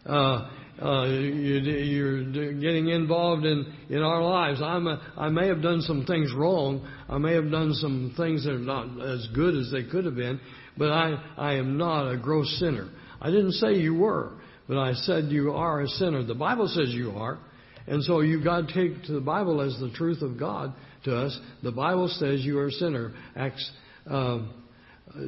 Uh, 0.05 0.49
uh, 0.81 1.05
you, 1.05 2.05
are 2.05 2.53
getting 2.53 2.87
involved 2.87 3.45
in 3.45 3.71
in 3.89 3.99
our 3.99 4.23
lives. 4.23 4.61
I'm 4.63 4.87
a, 4.87 5.13
I 5.15 5.29
may 5.29 5.47
have 5.47 5.61
done 5.61 5.81
some 5.81 6.05
things 6.05 6.33
wrong. 6.33 6.87
I 7.07 7.19
may 7.19 7.33
have 7.35 7.51
done 7.51 7.73
some 7.73 8.13
things 8.17 8.45
that 8.45 8.53
are 8.53 8.59
not 8.59 8.99
as 8.99 9.27
good 9.35 9.55
as 9.55 9.71
they 9.71 9.83
could 9.83 10.05
have 10.05 10.15
been. 10.15 10.39
But 10.77 10.91
I 10.91 11.23
I 11.37 11.53
am 11.55 11.77
not 11.77 12.09
a 12.11 12.17
gross 12.17 12.49
sinner. 12.59 12.89
I 13.21 13.29
didn't 13.29 13.51
say 13.53 13.75
you 13.75 13.93
were, 13.93 14.31
but 14.67 14.77
I 14.77 14.93
said 14.93 15.25
you 15.25 15.51
are 15.51 15.81
a 15.81 15.87
sinner. 15.87 16.23
The 16.23 16.33
Bible 16.33 16.67
says 16.67 16.89
you 16.89 17.11
are. 17.11 17.37
And 17.87 18.03
so 18.03 18.21
you've 18.21 18.43
got 18.43 18.67
to 18.67 18.73
take 18.73 19.03
to 19.05 19.13
the 19.13 19.21
Bible 19.21 19.61
as 19.61 19.77
the 19.79 19.91
truth 19.91 20.21
of 20.21 20.39
God 20.39 20.73
to 21.05 21.15
us. 21.15 21.37
The 21.63 21.71
Bible 21.71 22.07
says 22.07 22.45
you 22.45 22.59
are 22.59 22.67
a 22.67 22.71
sinner. 22.71 23.13
Acts 23.35 23.71
uh, 24.09 24.39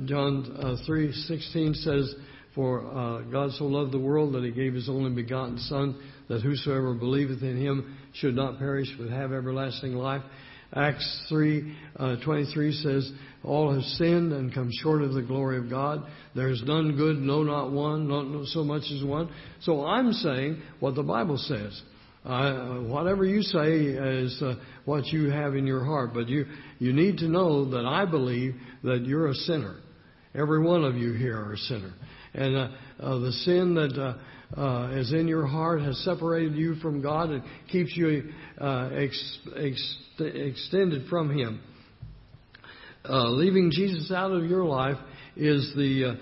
John 0.06 0.56
uh, 0.58 0.76
three 0.86 1.12
sixteen 1.12 1.74
says, 1.74 2.14
"For 2.56 2.86
uh, 2.86 3.22
God 3.24 3.52
so 3.54 3.66
loved 3.66 3.92
the 3.92 4.00
world 4.00 4.34
that 4.34 4.44
He 4.44 4.52
gave 4.52 4.74
His 4.74 4.88
only 4.88 5.12
begotten 5.12 5.58
Son, 5.58 6.00
that 6.30 6.42
whosoever 6.42 6.94
believeth 6.94 7.42
in 7.42 7.58
Him 7.58 7.98
should 8.14 8.36
not 8.36 8.60
perish 8.60 8.88
but 8.98 9.10
have 9.10 9.34
everlasting 9.34 9.94
life." 9.94 10.22
Acts 10.76 11.26
three 11.30 11.76
uh, 11.98 12.16
twenty 12.24 12.46
three 12.54 12.72
says, 12.72 13.12
"All 13.44 13.74
have 13.74 13.84
sinned 13.84 14.32
and 14.32 14.54
come 14.54 14.70
short 14.82 15.02
of 15.02 15.14
the 15.14 15.22
glory 15.22 15.58
of 15.58 15.70
God. 15.70 16.04
There 16.34 16.50
is 16.50 16.64
none 16.66 16.96
good, 16.96 17.18
no, 17.18 17.44
not 17.44 17.72
one, 17.72 18.08
not 18.08 18.46
so 18.48 18.64
much 18.64 18.84
as 18.92 19.04
one." 19.04 19.30
So 19.62 19.86
I'm 19.86 20.14
saying 20.14 20.62
what 20.80 20.96
the 20.96 21.04
Bible 21.04 21.38
says. 21.38 21.82
Uh, 22.26 22.80
whatever 22.84 23.26
you 23.26 23.42
say 23.42 23.80
is 23.82 24.42
uh, 24.42 24.56
what 24.86 25.06
you 25.08 25.30
have 25.30 25.56
in 25.56 25.68
your 25.68 25.84
heart, 25.84 26.12
but 26.14 26.30
you 26.30 26.46
you 26.80 26.94
need 26.94 27.18
to 27.18 27.28
know 27.28 27.70
that 27.72 27.86
I 27.86 28.06
believe 28.06 28.56
that 28.84 29.04
you're 29.06 29.28
a 29.28 29.34
sinner. 29.34 29.76
Every 30.34 30.64
one 30.64 30.86
of 30.86 30.96
you 30.96 31.12
here 31.14 31.38
are 31.38 31.54
a 31.54 31.58
sinner, 31.58 31.94
and 32.34 32.56
uh, 32.56 32.68
uh 33.02 33.20
the 33.20 33.32
sin 33.44 33.76
that 33.76 34.00
uh, 34.56 34.60
uh, 34.60 34.92
is 34.92 35.12
in 35.12 35.28
your 35.28 35.46
heart 35.46 35.82
has 35.82 35.98
separated 36.06 36.56
you 36.56 36.76
from 36.76 37.02
God 37.02 37.30
and 37.30 37.44
keeps 37.70 37.92
you 37.98 38.32
ex- 38.58 39.40
ex- 39.58 39.98
extended 40.20 41.10
from 41.10 41.38
Him. 41.38 41.60
leaving 43.10 43.70
Jesus 43.70 44.14
out 44.14 44.32
of 44.32 44.46
your 44.46 44.64
life 44.64 44.98
is 45.36 45.74
the 45.76 46.18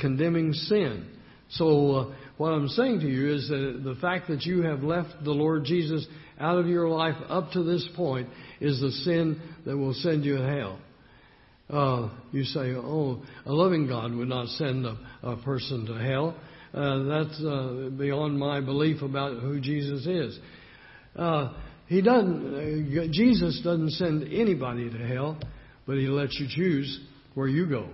condemning 0.00 0.52
sin. 0.52 1.06
So 1.50 2.12
what 2.38 2.50
I'm 2.50 2.68
saying 2.68 3.00
to 3.00 3.06
you 3.06 3.34
is 3.34 3.48
that 3.48 3.82
the 3.84 3.96
fact 4.00 4.28
that 4.28 4.44
you 4.44 4.62
have 4.62 4.82
left 4.82 5.24
the 5.24 5.32
Lord 5.32 5.64
Jesus 5.64 6.06
out 6.40 6.58
of 6.58 6.66
your 6.66 6.88
life 6.88 7.16
up 7.28 7.50
to 7.52 7.62
this 7.62 7.86
point 7.96 8.28
is 8.60 8.80
the 8.80 8.90
sin 8.90 9.40
that 9.66 9.76
will 9.76 9.94
send 9.94 10.24
you 10.24 10.38
to 10.38 10.46
hell. 10.46 10.78
Uh, 11.68 12.10
you 12.32 12.44
say, 12.44 12.72
oh, 12.74 13.22
a 13.44 13.52
loving 13.52 13.86
God 13.86 14.14
would 14.14 14.28
not 14.28 14.46
send 14.48 14.86
a, 14.86 14.96
a 15.22 15.36
person 15.38 15.84
to 15.86 15.94
hell. 15.94 16.34
Uh, 16.72 17.02
that's 17.04 17.42
uh, 17.44 17.90
beyond 17.96 18.38
my 18.38 18.60
belief 18.60 19.02
about 19.02 19.40
who 19.40 19.60
Jesus 19.60 20.06
is. 20.06 20.38
Uh, 21.16 21.52
he 21.88 22.02
doesn't. 22.02 22.98
Uh, 22.98 23.06
Jesus 23.10 23.60
doesn't 23.64 23.92
send 23.92 24.22
anybody 24.32 24.90
to 24.90 24.98
hell, 24.98 25.38
but 25.86 25.96
He 25.96 26.06
lets 26.06 26.38
you 26.38 26.46
choose 26.48 27.00
where 27.34 27.48
you 27.48 27.66
go. 27.66 27.88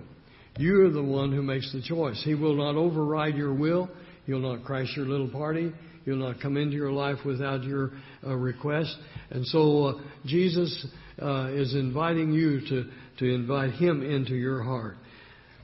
You 0.57 0.85
are 0.85 0.89
the 0.89 1.03
one 1.03 1.31
who 1.31 1.41
makes 1.41 1.71
the 1.71 1.81
choice. 1.81 2.21
He 2.23 2.35
will 2.35 2.55
not 2.55 2.75
override 2.75 3.35
your 3.35 3.53
will. 3.53 3.89
He'll 4.25 4.39
not 4.39 4.63
crash 4.63 4.93
your 4.95 5.05
little 5.05 5.29
party. 5.29 5.71
You'll 6.05 6.17
not 6.17 6.39
come 6.39 6.57
into 6.57 6.75
your 6.75 6.91
life 6.91 7.17
without 7.25 7.63
your 7.63 7.91
uh, 8.25 8.35
request. 8.35 8.95
And 9.31 9.45
so 9.47 9.85
uh, 9.85 9.93
Jesus 10.25 10.87
uh, 11.21 11.49
is 11.51 11.73
inviting 11.73 12.31
you 12.31 12.61
to, 12.61 12.85
to 13.19 13.25
invite 13.25 13.71
Him 13.71 14.03
into 14.03 14.35
your 14.35 14.63
heart. 14.63 14.97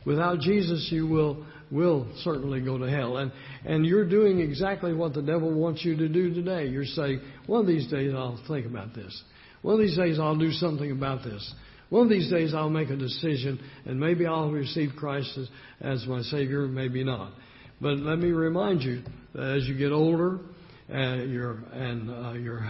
Without 0.06 0.40
Jesus, 0.40 0.90
you 0.92 1.08
will 1.08 1.46
will 1.72 2.12
certainly 2.24 2.60
go 2.60 2.78
to 2.78 2.90
hell. 2.90 3.18
And 3.18 3.32
and 3.66 3.86
you're 3.86 4.08
doing 4.08 4.40
exactly 4.40 4.94
what 4.94 5.14
the 5.14 5.22
devil 5.22 5.54
wants 5.54 5.86
you 5.86 5.96
to 5.98 6.10
do 6.10 6.34
today. 6.34 6.68
You're 6.68 6.86
saying, 6.86 7.22
one 7.48 7.62
of 7.62 7.68
these 7.68 7.88
days 7.88 8.14
I'll 8.14 8.44
think 8.48 8.66
about 8.66 8.94
this. 8.94 9.24
One 9.62 9.76
of 9.76 9.80
these 9.80 9.98
days 9.98 10.20
I'll 10.20 10.38
do 10.38 10.52
something 10.52 10.92
about 10.92 11.24
this. 11.24 11.54
One 11.90 12.04
of 12.04 12.10
these 12.10 12.32
days 12.32 12.54
I'll 12.54 12.70
make 12.70 12.90
a 12.90 12.96
decision, 12.96 13.60
and 13.86 14.00
maybe 14.00 14.26
I'll 14.26 14.50
receive 14.50 14.92
Christ 14.98 15.38
as, 15.38 15.50
as 15.82 16.08
my 16.08 16.22
Savior, 16.22 16.68
maybe 16.68 17.04
not. 17.04 17.34
But 17.82 17.98
let 17.98 18.20
me 18.20 18.30
remind 18.30 18.84
you 18.84 19.02
that 19.34 19.58
as 19.58 19.68
you 19.68 19.76
get 19.76 19.92
older 19.92 20.40
and 20.88 21.32
you're 21.32 21.64
and 21.74 22.12
uh, 22.12 22.34
you're 22.34 22.64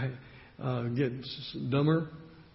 uh, 0.63 0.83
get 0.83 1.11
dumber, 1.69 2.07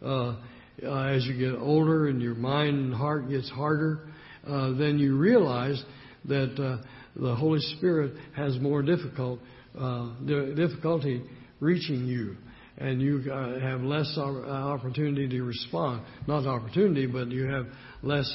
uh, 0.02 0.36
uh, 0.82 1.02
as 1.02 1.26
you 1.26 1.36
get 1.36 1.58
older 1.58 2.08
and 2.08 2.22
your 2.22 2.34
mind 2.34 2.78
and 2.78 2.94
heart 2.94 3.28
gets 3.28 3.50
harder, 3.50 4.08
uh, 4.48 4.72
then 4.72 4.98
you 4.98 5.18
realize 5.18 5.82
that 6.25 6.58
uh, 6.58 6.82
the 7.14 7.34
Holy 7.34 7.60
Spirit 7.76 8.14
has 8.34 8.58
more 8.58 8.82
difficult 8.82 9.38
difficulty 10.25 11.22
reaching 11.60 12.06
you, 12.06 12.36
and 12.78 13.02
you 13.02 13.20
have 13.60 13.82
less 13.82 14.16
opportunity 14.16 15.28
to 15.28 15.42
respond. 15.42 16.02
Not 16.26 16.46
opportunity, 16.46 17.06
but 17.06 17.28
you 17.28 17.44
have 17.44 17.66
less 18.02 18.26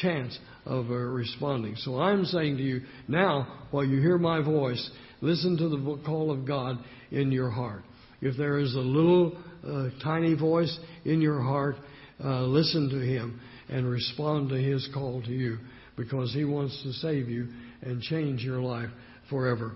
chance 0.00 0.38
of 0.66 0.90
uh, 0.90 0.94
responding. 0.94 1.76
So 1.76 2.00
I'm 2.00 2.24
saying 2.24 2.56
to 2.58 2.62
you 2.62 2.82
now, 3.08 3.66
while 3.70 3.84
you 3.84 4.00
hear 4.00 4.18
my 4.18 4.42
voice, 4.42 4.90
listen 5.20 5.56
to 5.58 5.68
the 5.68 6.02
call 6.04 6.30
of 6.30 6.46
God 6.46 6.78
in 7.10 7.32
your 7.32 7.50
heart. 7.50 7.82
If 8.20 8.36
there 8.36 8.58
is 8.58 8.74
a 8.74 8.80
little 8.80 9.38
uh, 9.66 9.88
tiny 10.02 10.34
voice 10.34 10.78
in 11.04 11.20
your 11.20 11.40
heart, 11.40 11.76
uh, 12.22 12.42
listen 12.42 12.90
to 12.90 13.00
him 13.00 13.40
and 13.68 13.88
respond 13.88 14.50
to 14.50 14.56
his 14.56 14.88
call 14.92 15.22
to 15.22 15.30
you 15.30 15.58
because 15.96 16.32
he 16.32 16.44
wants 16.44 16.82
to 16.82 16.92
save 16.92 17.28
you 17.28 17.48
and 17.82 18.02
change 18.02 18.42
your 18.42 18.60
life 18.60 18.90
forever. 19.28 19.72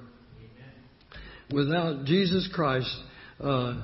Without 1.52 2.04
Jesus 2.04 2.48
Christ, 2.54 2.90
uh, 3.40 3.46
uh, 3.46 3.80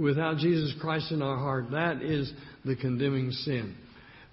without 0.00 0.36
Jesus 0.38 0.74
Christ 0.80 1.10
in 1.12 1.22
our 1.22 1.38
heart, 1.38 1.70
that 1.70 2.02
is 2.02 2.32
the 2.64 2.76
condemning 2.76 3.30
sin. 3.30 3.76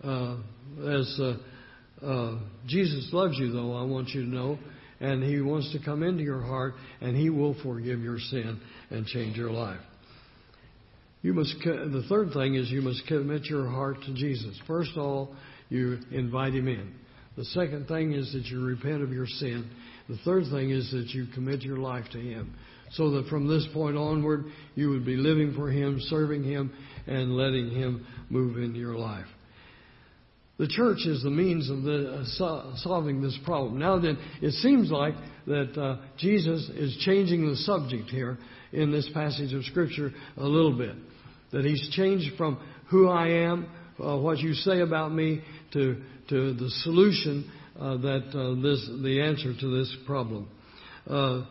Uh, 0.03 0.37
as 0.79 1.19
uh, 1.19 2.05
uh, 2.05 2.39
Jesus 2.67 3.09
loves 3.13 3.37
you, 3.37 3.51
though, 3.51 3.75
I 3.75 3.83
want 3.83 4.09
you 4.09 4.23
to 4.23 4.29
know, 4.29 4.57
and 4.99 5.23
He 5.23 5.41
wants 5.41 5.71
to 5.73 5.79
come 5.83 6.03
into 6.03 6.23
your 6.23 6.41
heart, 6.41 6.73
and 7.01 7.15
He 7.15 7.29
will 7.29 7.55
forgive 7.61 7.99
your 7.99 8.19
sin 8.19 8.59
and 8.89 9.05
change 9.05 9.37
your 9.37 9.51
life. 9.51 9.79
You 11.21 11.33
must. 11.33 11.55
The 11.63 12.05
third 12.09 12.33
thing 12.33 12.55
is 12.55 12.71
you 12.71 12.81
must 12.81 13.05
commit 13.07 13.45
your 13.45 13.67
heart 13.67 13.97
to 14.05 14.13
Jesus. 14.13 14.59
First 14.65 14.91
of 14.95 15.03
all, 15.03 15.35
you 15.69 15.99
invite 16.11 16.53
Him 16.53 16.67
in. 16.67 16.95
The 17.37 17.45
second 17.45 17.87
thing 17.87 18.13
is 18.13 18.33
that 18.33 18.45
you 18.45 18.63
repent 18.63 19.03
of 19.03 19.11
your 19.11 19.27
sin. 19.27 19.69
The 20.09 20.17
third 20.25 20.45
thing 20.51 20.71
is 20.71 20.91
that 20.91 21.09
you 21.09 21.27
commit 21.33 21.61
your 21.61 21.77
life 21.77 22.05
to 22.13 22.19
Him. 22.19 22.55
So 22.93 23.11
that 23.11 23.27
from 23.29 23.47
this 23.47 23.65
point 23.73 23.95
onward, 23.95 24.45
you 24.75 24.89
would 24.89 25.05
be 25.05 25.15
living 25.15 25.53
for 25.55 25.69
Him, 25.71 25.97
serving 26.01 26.43
Him, 26.43 26.73
and 27.07 27.37
letting 27.37 27.69
Him 27.69 28.05
move 28.29 28.57
into 28.57 28.79
your 28.79 28.95
life. 28.95 29.27
The 30.57 30.67
church 30.67 31.05
is 31.05 31.23
the 31.23 31.29
means 31.29 31.69
of 31.69 31.81
the, 31.83 32.23
uh, 32.23 32.75
solving 32.77 33.21
this 33.21 33.37
problem. 33.45 33.79
Now 33.79 33.99
then, 33.99 34.17
it 34.41 34.51
seems 34.55 34.91
like 34.91 35.15
that 35.47 35.81
uh, 35.81 35.97
Jesus 36.17 36.69
is 36.69 36.95
changing 37.01 37.49
the 37.49 37.55
subject 37.55 38.09
here 38.09 38.37
in 38.71 38.91
this 38.91 39.09
passage 39.13 39.53
of 39.53 39.63
Scripture 39.65 40.11
a 40.37 40.45
little 40.45 40.77
bit. 40.77 40.95
That 41.51 41.65
He's 41.65 41.89
changed 41.93 42.37
from 42.37 42.59
who 42.89 43.09
I 43.09 43.27
am, 43.27 43.67
uh, 43.99 44.17
what 44.17 44.37
you 44.39 44.53
say 44.53 44.81
about 44.81 45.11
me, 45.11 45.41
to, 45.73 46.01
to 46.29 46.53
the 46.53 46.69
solution 46.83 47.49
uh, 47.79 47.97
that 47.97 48.27
uh, 48.35 48.61
this, 48.61 48.87
the 49.01 49.21
answer 49.21 49.53
to 49.59 49.79
this 49.79 49.95
problem. 50.05 50.47
Uh, 51.07 51.43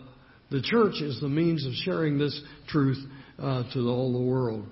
the 0.50 0.62
church 0.62 1.00
is 1.00 1.20
the 1.20 1.28
means 1.28 1.66
of 1.66 1.72
sharing 1.84 2.18
this 2.18 2.40
truth 2.68 2.98
to 3.38 3.88
all 3.88 4.12
the 4.12 4.20
world. 4.20 4.66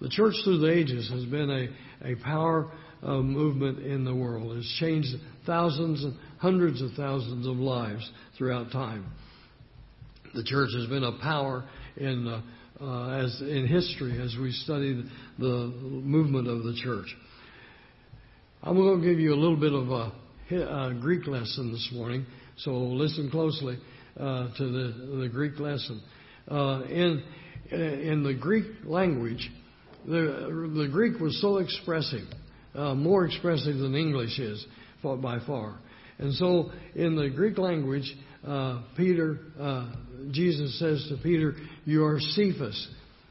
The 0.00 0.08
church 0.08 0.34
through 0.44 0.58
the 0.58 0.70
ages 0.70 1.10
has 1.10 1.24
been 1.24 1.50
a, 1.50 2.12
a 2.12 2.14
power 2.22 2.70
uh, 3.02 3.18
movement 3.18 3.84
in 3.84 4.04
the 4.04 4.14
world. 4.14 4.56
It's 4.56 4.78
changed 4.78 5.08
thousands 5.46 6.04
and 6.04 6.14
hundreds 6.38 6.82
of 6.82 6.92
thousands 6.92 7.46
of 7.46 7.56
lives 7.56 8.10
throughout 8.36 8.70
time. 8.70 9.06
The 10.34 10.44
church 10.44 10.70
has 10.74 10.86
been 10.86 11.04
a 11.04 11.18
power 11.20 11.64
in 11.96 12.26
uh, 12.28 12.42
uh, 12.80 13.24
as 13.24 13.40
in 13.40 13.66
history 13.66 14.20
as 14.20 14.36
we 14.40 14.52
study 14.52 15.02
the 15.38 15.72
movement 15.82 16.46
of 16.46 16.62
the 16.62 16.74
church. 16.80 17.06
I'm 18.62 18.76
going 18.76 19.00
to 19.00 19.06
give 19.06 19.18
you 19.18 19.34
a 19.34 19.36
little 19.36 19.56
bit 19.56 19.72
of 19.72 19.88
a, 19.90 20.88
a 20.90 20.94
Greek 21.00 21.26
lesson 21.26 21.72
this 21.72 21.90
morning, 21.92 22.24
so 22.58 22.70
listen 22.70 23.30
closely 23.30 23.78
uh, 24.16 24.48
to 24.56 24.64
the, 24.64 25.16
the 25.22 25.28
Greek 25.28 25.58
lesson. 25.58 26.02
Uh, 26.48 26.82
in 26.88 27.22
in 27.70 28.22
the 28.22 28.34
Greek 28.34 28.66
language, 28.84 29.50
the 30.06 30.70
the 30.76 30.88
Greek 30.90 31.20
was 31.20 31.40
so 31.40 31.58
expressive, 31.58 32.26
uh, 32.78 32.94
more 32.94 33.26
expressive 33.26 33.76
than 33.78 33.94
English 33.94 34.38
is 34.38 34.64
by 35.02 35.38
far. 35.46 35.78
And 36.18 36.34
so, 36.34 36.70
in 36.94 37.16
the 37.16 37.28
Greek 37.30 37.58
language, 37.58 38.16
uh, 38.46 38.82
Peter, 38.96 39.38
uh, 39.58 39.92
Jesus 40.30 40.78
says 40.78 41.06
to 41.10 41.16
Peter, 41.22 41.54
"You 41.84 42.04
are 42.04 42.18
Cephas, 42.20 42.88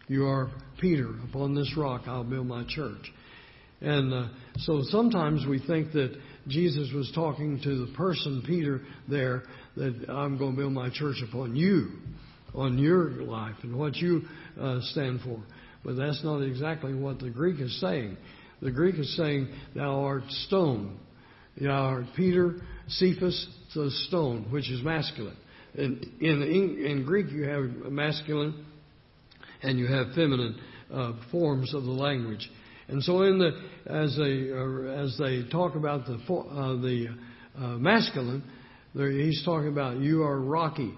you 0.08 0.26
are 0.26 0.50
Peter. 0.80 1.10
Upon 1.30 1.56
this 1.56 1.76
rock 1.78 2.04
I'll 2.08 2.24
build 2.24 2.48
my 2.48 2.66
church." 2.68 3.12
And 3.82 4.14
uh, 4.14 4.28
so 4.58 4.82
sometimes 4.84 5.46
we 5.46 5.60
think 5.60 5.92
that 5.94 6.18
Jesus 6.48 6.92
was 6.94 7.12
talking 7.14 7.60
to 7.62 7.86
the 7.86 7.94
person, 7.94 8.44
Peter, 8.46 8.82
there, 9.08 9.44
that 9.76 10.10
I'm 10.10 10.38
going 10.38 10.56
to 10.56 10.58
build 10.58 10.74
my 10.74 10.90
church 10.90 11.18
upon 11.28 11.56
you, 11.56 11.90
on 12.56 12.78
your 12.80 13.12
life, 13.22 13.56
and 13.62 13.78
what 13.78 13.96
you 13.98 14.24
uh, 14.60 14.80
stand 14.82 15.22
for. 15.22 15.40
But 15.84 15.96
that's 15.96 16.24
not 16.24 16.40
exactly 16.40 16.96
what 16.96 17.20
the 17.20 17.30
Greek 17.30 17.62
is 17.62 17.80
saying. 17.80 18.18
The 18.62 18.72
Greek 18.72 18.96
is 18.96 19.16
saying, 19.16 19.50
Thou 19.76 20.04
art 20.04 20.24
stone. 20.28 20.98
Thou 21.60 21.70
art 21.70 22.06
Peter, 22.16 22.56
Cephas, 22.88 23.48
the 23.76 23.92
stone, 24.08 24.48
which 24.52 24.70
is 24.70 24.84
masculine. 24.84 25.38
In, 25.76 26.02
in, 26.22 26.86
in 26.86 27.06
Greek, 27.06 27.30
you 27.32 27.44
have 27.44 27.92
masculine 27.92 28.66
and 29.62 29.78
you 29.78 29.88
have 29.88 30.08
feminine 30.16 30.60
uh, 30.92 31.14
forms 31.32 31.74
of 31.74 31.84
the 31.84 31.92
language. 31.92 32.50
And 32.88 33.04
so, 33.04 33.24
in 33.24 33.38
the 33.38 33.52
as 33.86 34.16
they 34.16 34.52
uh, 34.52 35.04
as 35.04 35.18
they 35.18 35.50
talk 35.52 35.76
about 35.76 36.06
the 36.06 36.14
uh, 36.14 36.76
the 36.82 37.08
uh, 37.58 37.68
masculine, 37.78 38.44
he's 38.94 39.44
talking 39.44 39.68
about 39.68 39.98
you 40.00 40.24
are 40.24 40.40
rocky. 40.40 40.94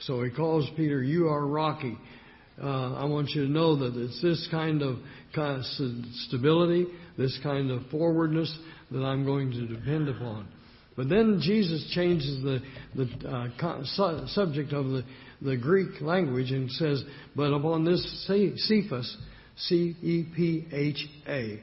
So 0.00 0.22
he 0.22 0.30
calls 0.30 0.68
Peter, 0.76 1.02
you 1.02 1.28
are 1.28 1.46
rocky. 1.46 1.98
Uh, 2.62 2.94
I 2.94 3.04
want 3.04 3.30
you 3.30 3.46
to 3.46 3.50
know 3.50 3.76
that 3.76 3.96
it's 3.96 4.20
this 4.20 4.48
kind 4.50 4.82
of, 4.82 4.96
stability, 6.26 6.86
this 7.16 7.38
kind 7.42 7.70
of 7.70 7.82
forwardness 7.90 8.56
that 8.90 9.00
I'm 9.00 9.24
going 9.24 9.50
to 9.52 9.66
depend 9.66 10.08
upon. 10.08 10.48
But 10.96 11.08
then 11.08 11.40
Jesus 11.40 11.88
changes 11.94 12.42
the, 12.42 12.60
the 12.96 13.28
uh, 13.28 13.84
su- 13.84 14.26
subject 14.28 14.72
of 14.72 14.86
the, 14.86 15.04
the 15.40 15.56
Greek 15.56 16.00
language 16.00 16.50
and 16.50 16.68
says, 16.72 17.04
But 17.36 17.52
upon 17.52 17.84
this 17.84 18.26
Cephas, 18.26 19.16
C 19.56 19.94
E 20.02 20.26
P 20.34 20.66
H 20.72 21.06
A. 21.28 21.62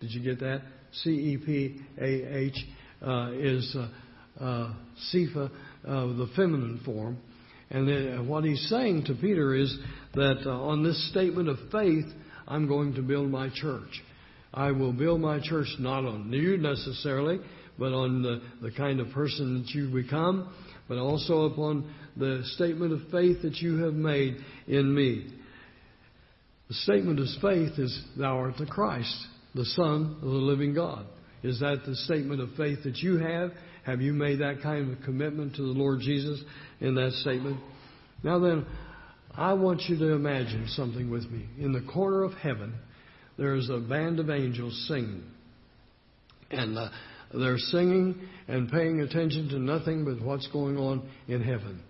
Did 0.00 0.10
you 0.12 0.22
get 0.22 0.38
that? 0.40 0.62
C 0.92 1.10
E 1.10 1.38
P 1.44 1.80
A 2.00 2.36
H 2.38 2.54
uh, 3.02 3.30
is 3.32 3.76
uh, 3.76 3.88
uh, 4.42 4.74
Cepha, 5.12 5.50
uh, 5.86 6.06
the 6.06 6.28
feminine 6.36 6.80
form. 6.84 7.18
And 7.70 7.88
then 7.88 8.28
what 8.28 8.44
he's 8.44 8.68
saying 8.68 9.04
to 9.06 9.14
Peter 9.14 9.54
is 9.54 9.76
that 10.14 10.42
uh, 10.46 10.50
on 10.50 10.82
this 10.82 11.10
statement 11.10 11.48
of 11.48 11.58
faith, 11.72 12.04
I'm 12.46 12.68
going 12.68 12.94
to 12.94 13.02
build 13.02 13.30
my 13.30 13.50
church. 13.54 14.02
I 14.54 14.70
will 14.70 14.92
build 14.92 15.20
my 15.20 15.40
church 15.42 15.68
not 15.78 16.04
on 16.04 16.32
you 16.32 16.56
necessarily, 16.58 17.40
but 17.78 17.92
on 17.92 18.22
the, 18.22 18.40
the 18.62 18.70
kind 18.70 19.00
of 19.00 19.10
person 19.10 19.62
that 19.62 19.70
you 19.74 19.92
become, 19.92 20.54
but 20.88 20.98
also 20.98 21.42
upon 21.42 21.92
the 22.16 22.42
statement 22.54 22.92
of 22.92 23.00
faith 23.10 23.42
that 23.42 23.56
you 23.56 23.82
have 23.82 23.94
made 23.94 24.36
in 24.66 24.94
me. 24.94 25.28
The 26.68 26.74
statement 26.74 27.20
of 27.20 27.26
faith 27.42 27.78
is, 27.78 28.04
Thou 28.18 28.38
art 28.38 28.54
the 28.58 28.66
Christ, 28.66 29.14
the 29.54 29.64
Son 29.64 30.16
of 30.22 30.28
the 30.28 30.28
living 30.28 30.74
God. 30.74 31.06
Is 31.42 31.60
that 31.60 31.82
the 31.86 31.94
statement 31.94 32.40
of 32.40 32.50
faith 32.56 32.78
that 32.84 32.96
you 32.98 33.18
have? 33.18 33.52
Have 33.86 34.00
you 34.00 34.12
made 34.12 34.40
that 34.40 34.62
kind 34.62 34.92
of 34.92 35.02
commitment 35.04 35.54
to 35.56 35.62
the 35.62 35.68
Lord 35.68 36.00
Jesus 36.00 36.42
in 36.80 36.96
that 36.96 37.12
statement? 37.12 37.60
Now 38.24 38.40
then, 38.40 38.66
I 39.32 39.52
want 39.52 39.82
you 39.82 39.96
to 39.98 40.12
imagine 40.12 40.66
something 40.70 41.08
with 41.08 41.30
me. 41.30 41.46
In 41.60 41.72
the 41.72 41.82
corner 41.92 42.24
of 42.24 42.32
heaven, 42.34 42.74
there 43.38 43.54
is 43.54 43.70
a 43.70 43.78
band 43.78 44.18
of 44.18 44.28
angels 44.28 44.86
singing. 44.88 45.22
And 46.50 46.76
uh, 46.76 46.88
they're 47.32 47.58
singing 47.58 48.28
and 48.48 48.68
paying 48.70 49.00
attention 49.02 49.50
to 49.50 49.58
nothing 49.60 50.04
but 50.04 50.20
what's 50.20 50.48
going 50.48 50.76
on 50.76 51.08
in 51.28 51.40
heaven. 51.40 51.80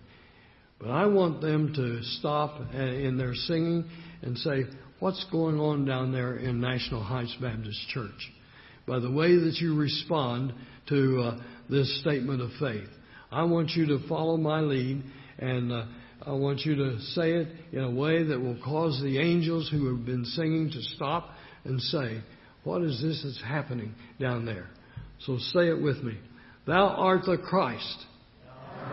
But 0.78 0.90
I 0.90 1.06
want 1.06 1.40
them 1.40 1.72
to 1.74 2.02
stop 2.18 2.60
uh, 2.60 2.78
in 2.78 3.16
their 3.16 3.34
singing 3.34 3.84
and 4.20 4.36
say, 4.36 4.64
What's 4.98 5.24
going 5.30 5.58
on 5.60 5.86
down 5.86 6.12
there 6.12 6.36
in 6.36 6.60
National 6.60 7.02
Heights 7.02 7.36
Baptist 7.40 7.88
Church? 7.88 8.32
By 8.86 8.98
the 8.98 9.10
way 9.10 9.34
that 9.34 9.56
you 9.60 9.76
respond 9.76 10.54
to 10.88 11.20
uh, 11.20 11.38
this 11.68 12.00
statement 12.00 12.40
of 12.40 12.50
faith. 12.60 12.88
I 13.30 13.44
want 13.44 13.70
you 13.70 13.86
to 13.86 14.08
follow 14.08 14.36
my 14.36 14.60
lead 14.60 15.02
and 15.38 15.72
uh, 15.72 15.84
I 16.24 16.32
want 16.32 16.60
you 16.60 16.76
to 16.76 17.00
say 17.00 17.32
it 17.32 17.48
in 17.72 17.82
a 17.82 17.90
way 17.90 18.22
that 18.24 18.40
will 18.40 18.58
cause 18.64 19.00
the 19.02 19.18
angels 19.18 19.68
who 19.70 19.94
have 19.94 20.06
been 20.06 20.24
singing 20.24 20.70
to 20.70 20.82
stop 20.94 21.30
and 21.64 21.80
say, 21.80 22.22
What 22.64 22.82
is 22.82 23.00
this 23.02 23.22
that's 23.24 23.42
happening 23.42 23.94
down 24.20 24.46
there? 24.46 24.68
So 25.20 25.38
say 25.38 25.68
it 25.68 25.80
with 25.80 26.02
me. 26.02 26.18
Thou 26.66 26.88
art 26.88 27.24
the 27.24 27.38
Christ, 27.38 28.04
the, 28.44 28.86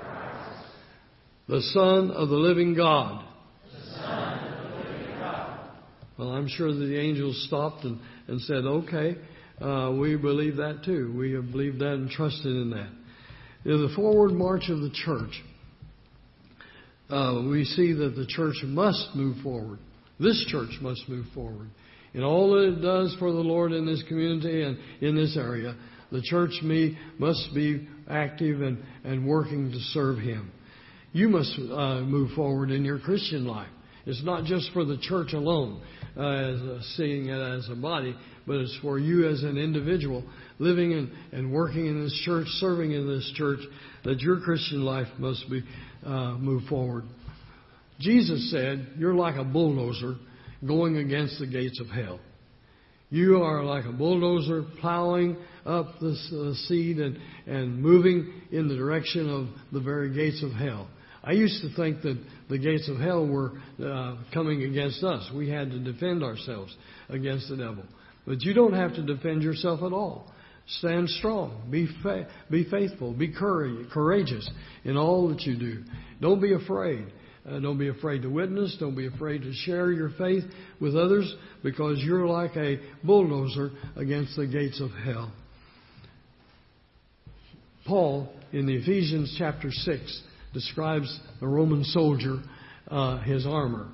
Christ. 0.00 0.66
the 1.48 1.60
Son 1.72 2.10
of 2.10 2.28
the 2.28 2.36
living 2.36 2.74
God. 2.74 3.24
Well, 6.20 6.32
I'm 6.32 6.48
sure 6.48 6.70
that 6.70 6.84
the 6.84 7.00
angels 7.00 7.42
stopped 7.46 7.84
and, 7.84 7.98
and 8.28 8.42
said, 8.42 8.66
okay, 8.66 9.16
uh, 9.60 9.92
we 9.92 10.16
believe 10.16 10.56
that 10.56 10.82
too. 10.84 11.14
We 11.16 11.32
have 11.32 11.50
believed 11.50 11.80
that 11.80 11.94
and 11.94 12.10
trusted 12.10 12.46
in 12.46 12.70
that. 12.70 12.90
In 13.64 13.82
the 13.86 13.92
forward 13.94 14.32
march 14.32 14.70
of 14.70 14.80
the 14.80 14.90
church, 14.90 15.42
uh, 17.10 17.42
we 17.50 17.64
see 17.64 17.92
that 17.92 18.14
the 18.16 18.26
church 18.26 18.56
must 18.64 19.10
move 19.14 19.36
forward. 19.42 19.78
This 20.18 20.44
church 20.48 20.70
must 20.80 21.08
move 21.08 21.26
forward. 21.34 21.68
In 22.14 22.22
all 22.22 22.52
that 22.52 22.74
it 22.74 22.82
does 22.82 23.14
for 23.18 23.32
the 23.32 23.38
Lord 23.38 23.72
in 23.72 23.86
this 23.86 24.02
community 24.08 24.62
and 24.62 24.78
in 25.00 25.14
this 25.14 25.36
area, 25.36 25.76
the 26.10 26.22
church 26.22 26.52
me 26.62 26.98
must 27.18 27.54
be 27.54 27.86
active 28.08 28.62
and, 28.62 28.82
and 29.04 29.26
working 29.26 29.70
to 29.70 29.78
serve 29.92 30.18
Him. 30.18 30.50
You 31.12 31.28
must 31.28 31.52
uh, 31.58 32.00
move 32.00 32.30
forward 32.32 32.70
in 32.70 32.84
your 32.84 32.98
Christian 32.98 33.46
life. 33.46 33.68
It's 34.10 34.24
not 34.24 34.44
just 34.44 34.72
for 34.72 34.84
the 34.84 34.98
church 34.98 35.34
alone, 35.34 35.80
uh, 36.16 36.20
as, 36.20 36.60
uh, 36.60 36.82
seeing 36.96 37.26
it 37.26 37.40
as 37.40 37.68
a 37.70 37.76
body, 37.76 38.16
but 38.44 38.56
it's 38.56 38.76
for 38.82 38.98
you 38.98 39.28
as 39.28 39.44
an 39.44 39.56
individual 39.56 40.24
living 40.58 40.90
in, 40.90 41.12
and 41.30 41.52
working 41.52 41.86
in 41.86 42.02
this 42.02 42.20
church, 42.24 42.48
serving 42.58 42.90
in 42.90 43.06
this 43.06 43.32
church, 43.36 43.60
that 44.02 44.18
your 44.18 44.40
Christian 44.40 44.84
life 44.84 45.06
must 45.18 45.48
be 45.48 45.62
uh, 46.04 46.32
move 46.32 46.64
forward. 46.68 47.04
Jesus 48.00 48.50
said, 48.50 48.94
"You're 48.98 49.14
like 49.14 49.36
a 49.36 49.44
bulldozer 49.44 50.16
going 50.66 50.96
against 50.96 51.38
the 51.38 51.46
gates 51.46 51.80
of 51.80 51.86
hell." 51.86 52.18
You 53.10 53.42
are 53.42 53.62
like 53.62 53.84
a 53.84 53.92
bulldozer 53.92 54.64
plowing 54.80 55.36
up 55.64 56.00
the 56.00 56.10
uh, 56.10 56.54
seed 56.66 56.98
and, 56.98 57.16
and 57.46 57.80
moving 57.80 58.32
in 58.50 58.66
the 58.66 58.76
direction 58.76 59.30
of 59.30 59.48
the 59.72 59.80
very 59.80 60.12
gates 60.12 60.42
of 60.42 60.50
hell. 60.52 60.88
I 61.22 61.32
used 61.32 61.62
to 61.62 61.74
think 61.74 62.02
that 62.02 62.18
the 62.48 62.58
gates 62.58 62.88
of 62.88 62.96
hell 62.98 63.26
were 63.26 63.52
uh, 63.84 64.16
coming 64.32 64.62
against 64.62 65.04
us. 65.04 65.30
We 65.34 65.50
had 65.50 65.70
to 65.70 65.78
defend 65.78 66.22
ourselves 66.22 66.74
against 67.08 67.48
the 67.48 67.56
devil. 67.56 67.84
But 68.26 68.42
you 68.42 68.54
don't 68.54 68.72
have 68.72 68.94
to 68.94 69.02
defend 69.02 69.42
yourself 69.42 69.82
at 69.82 69.92
all. 69.92 70.32
Stand 70.78 71.08
strong. 71.10 71.68
Be, 71.70 71.88
fa- 72.02 72.28
be 72.50 72.64
faithful. 72.64 73.12
Be 73.12 73.32
courage- 73.32 73.90
courageous 73.90 74.48
in 74.84 74.96
all 74.96 75.28
that 75.28 75.42
you 75.42 75.58
do. 75.58 75.84
Don't 76.20 76.40
be 76.40 76.54
afraid. 76.54 77.06
Uh, 77.48 77.58
don't 77.58 77.78
be 77.78 77.88
afraid 77.88 78.22
to 78.22 78.28
witness. 78.28 78.76
Don't 78.78 78.94
be 78.94 79.06
afraid 79.06 79.42
to 79.42 79.52
share 79.52 79.90
your 79.90 80.10
faith 80.10 80.44
with 80.80 80.94
others 80.94 81.34
because 81.62 81.98
you're 82.00 82.26
like 82.26 82.56
a 82.56 82.78
bulldozer 83.02 83.70
against 83.96 84.36
the 84.36 84.46
gates 84.46 84.80
of 84.80 84.90
hell. 84.90 85.32
Paul, 87.86 88.28
in 88.52 88.66
the 88.66 88.76
Ephesians 88.76 89.34
chapter 89.38 89.70
6, 89.72 90.22
describes 90.52 91.20
the 91.40 91.46
Roman 91.46 91.84
soldier, 91.84 92.38
uh, 92.88 93.18
his 93.22 93.46
armor, 93.46 93.88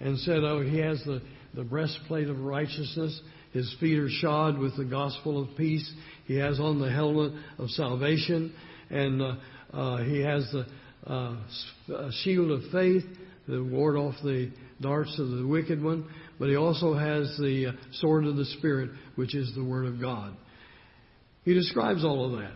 and 0.00 0.18
said, 0.18 0.38
Oh, 0.42 0.60
he 0.62 0.78
has 0.78 1.02
the, 1.04 1.22
the 1.54 1.64
breastplate 1.64 2.28
of 2.28 2.40
righteousness. 2.40 3.20
His 3.52 3.74
feet 3.80 3.98
are 3.98 4.08
shod 4.08 4.58
with 4.58 4.76
the 4.76 4.84
gospel 4.84 5.42
of 5.42 5.56
peace. 5.56 5.90
He 6.26 6.36
has 6.36 6.60
on 6.60 6.80
the 6.80 6.90
helmet 6.90 7.32
of 7.58 7.70
salvation, 7.70 8.52
and 8.90 9.20
uh, 9.20 9.34
uh, 9.72 10.04
he 10.04 10.20
has 10.20 10.50
the 10.52 10.66
uh, 11.06 12.10
shield 12.22 12.50
of 12.50 12.70
faith 12.70 13.04
to 13.46 13.68
ward 13.68 13.96
off 13.96 14.14
the 14.22 14.50
darts 14.80 15.18
of 15.18 15.28
the 15.30 15.46
wicked 15.46 15.82
one, 15.82 16.08
but 16.38 16.48
he 16.48 16.56
also 16.56 16.94
has 16.94 17.36
the 17.38 17.66
uh, 17.68 17.72
sword 17.94 18.24
of 18.24 18.36
the 18.36 18.44
Spirit, 18.44 18.90
which 19.16 19.34
is 19.34 19.52
the 19.54 19.64
Word 19.64 19.86
of 19.86 20.00
God. 20.00 20.34
He 21.44 21.54
describes 21.54 22.04
all 22.04 22.32
of 22.32 22.40
that. 22.40 22.54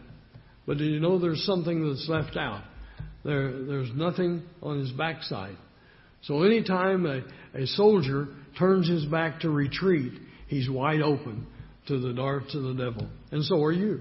But 0.67 0.79
do 0.79 0.85
you 0.85 1.01
know 1.01 1.19
there's 1.19 1.45
something 1.45 1.89
that's 1.89 2.09
left 2.09 2.37
out? 2.37 2.63
There, 3.25 3.65
there's 3.65 3.91
nothing 3.95 4.43
on 4.63 4.79
his 4.79 4.93
backside. 4.93 5.57
So 6.23 6.43
anytime 6.43 7.07
a, 7.07 7.23
a 7.55 7.67
soldier 7.67 8.29
turns 8.59 8.89
his 8.89 9.05
back 9.07 9.41
to 9.41 9.51
retreat, 9.51 10.13
he's 10.49 10.69
wide 10.69 11.03
open 11.03 11.47
to 11.89 11.99
the 11.99 12.13
darts 12.13 12.55
of 12.55 12.63
the 12.63 12.75
devil. 12.75 13.09
And 13.31 13.45
so 13.45 13.63
are 13.63 13.73
you. 13.73 14.01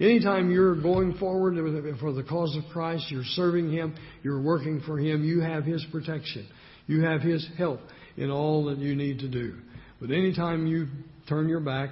Anytime 0.00 0.50
you're 0.50 0.80
going 0.80 1.14
forward 1.14 1.56
for 1.98 2.12
the 2.12 2.22
cause 2.22 2.56
of 2.56 2.70
Christ, 2.72 3.06
you're 3.10 3.24
serving 3.24 3.72
Him, 3.72 3.96
you're 4.22 4.40
working 4.40 4.80
for 4.86 4.96
Him, 4.98 5.24
you 5.24 5.40
have 5.40 5.64
His 5.64 5.84
protection. 5.90 6.46
You 6.86 7.02
have 7.02 7.20
His 7.20 7.46
help 7.58 7.80
in 8.16 8.30
all 8.30 8.66
that 8.66 8.78
you 8.78 8.94
need 8.94 9.18
to 9.20 9.28
do. 9.28 9.56
But 10.00 10.12
anytime 10.12 10.68
you 10.68 10.86
turn 11.28 11.48
your 11.48 11.60
back 11.60 11.90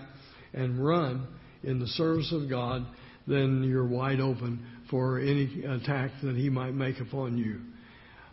and 0.54 0.84
run 0.84 1.26
in 1.64 1.80
the 1.80 1.88
service 1.88 2.32
of 2.32 2.48
God, 2.48 2.86
then 3.26 3.64
you're 3.64 3.86
wide 3.86 4.20
open 4.20 4.64
for 4.90 5.18
any 5.18 5.64
attack 5.64 6.10
that 6.22 6.36
He 6.36 6.48
might 6.48 6.74
make 6.74 7.00
upon 7.00 7.38
you. 7.38 7.60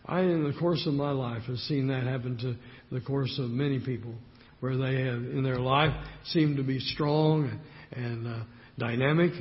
I, 0.06 0.20
in 0.20 0.44
the 0.44 0.58
course 0.58 0.86
of 0.86 0.94
my 0.94 1.10
life, 1.10 1.42
have 1.44 1.56
seen 1.58 1.88
that 1.88 2.04
happen 2.04 2.36
to 2.38 2.54
the 2.94 3.00
course 3.00 3.38
of 3.38 3.50
many 3.50 3.80
people, 3.80 4.14
where 4.60 4.76
they 4.76 5.02
have, 5.04 5.16
in 5.16 5.42
their 5.42 5.58
life, 5.58 5.92
seemed 6.26 6.58
to 6.58 6.62
be 6.62 6.78
strong 6.78 7.60
and, 7.92 8.26
uh, 8.26 8.44
dynamic, 8.78 9.32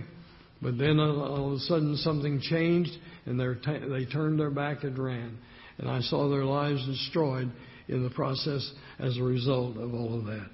but 0.62 0.78
then 0.78 0.99
all 0.99 1.47
of 1.47 1.54
a 1.54 1.60
sudden 1.60 1.97
something 1.97 2.39
changed 2.39 2.91
and 3.26 3.39
t- 3.63 3.80
they 3.89 4.06
turned 4.06 4.39
their 4.39 4.49
back 4.49 4.84
and 4.84 4.97
ran. 4.97 5.38
And 5.78 5.89
I 5.89 6.02
saw 6.02 6.30
their 6.30 6.45
lives 6.45 6.86
destroyed 6.86 7.52
in 7.88 8.04
the 8.04 8.10
process 8.12 8.71
as 8.99 9.17
a 9.17 9.23
result 9.23 9.78
of 9.78 9.93
all 9.93 10.19
of 10.19 10.26
that. 10.26 10.47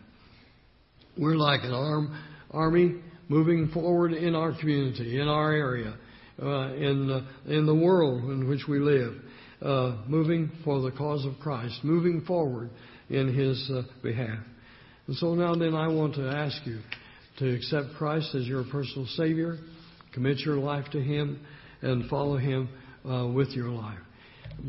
We're 1.17 1.35
like 1.35 1.63
an 1.63 1.73
arm, 1.73 2.17
army 2.51 2.95
moving 3.27 3.69
forward 3.69 4.13
in 4.13 4.35
our 4.35 4.57
community, 4.59 5.19
in 5.19 5.27
our 5.27 5.51
area, 5.51 5.95
in, 6.41 7.09
uh, 7.11 7.51
in 7.51 7.65
the 7.65 7.75
world 7.75 8.23
in 8.25 8.47
which 8.47 8.67
we 8.67 8.79
live, 8.79 9.13
uh, 9.61 9.97
moving 10.07 10.51
for 10.63 10.81
the 10.81 10.91
cause 10.91 11.25
of 11.25 11.33
Christ, 11.39 11.79
moving 11.83 12.21
forward 12.25 12.69
in 13.09 13.33
His 13.33 13.69
uh, 13.73 13.83
behalf. 14.01 14.39
And 15.07 15.15
so 15.17 15.33
now 15.35 15.55
then 15.55 15.75
I 15.75 15.87
want 15.87 16.15
to 16.15 16.29
ask 16.29 16.65
you 16.65 16.79
to 17.39 17.55
accept 17.55 17.95
Christ 17.97 18.35
as 18.35 18.45
your 18.45 18.63
personal 18.71 19.07
Savior 19.15 19.57
Commit 20.13 20.39
your 20.39 20.57
life 20.57 20.85
to 20.91 21.01
Him 21.01 21.39
and 21.81 22.09
follow 22.09 22.37
Him 22.37 22.69
uh, 23.07 23.27
with 23.27 23.49
your 23.49 23.69
life. 23.69 23.99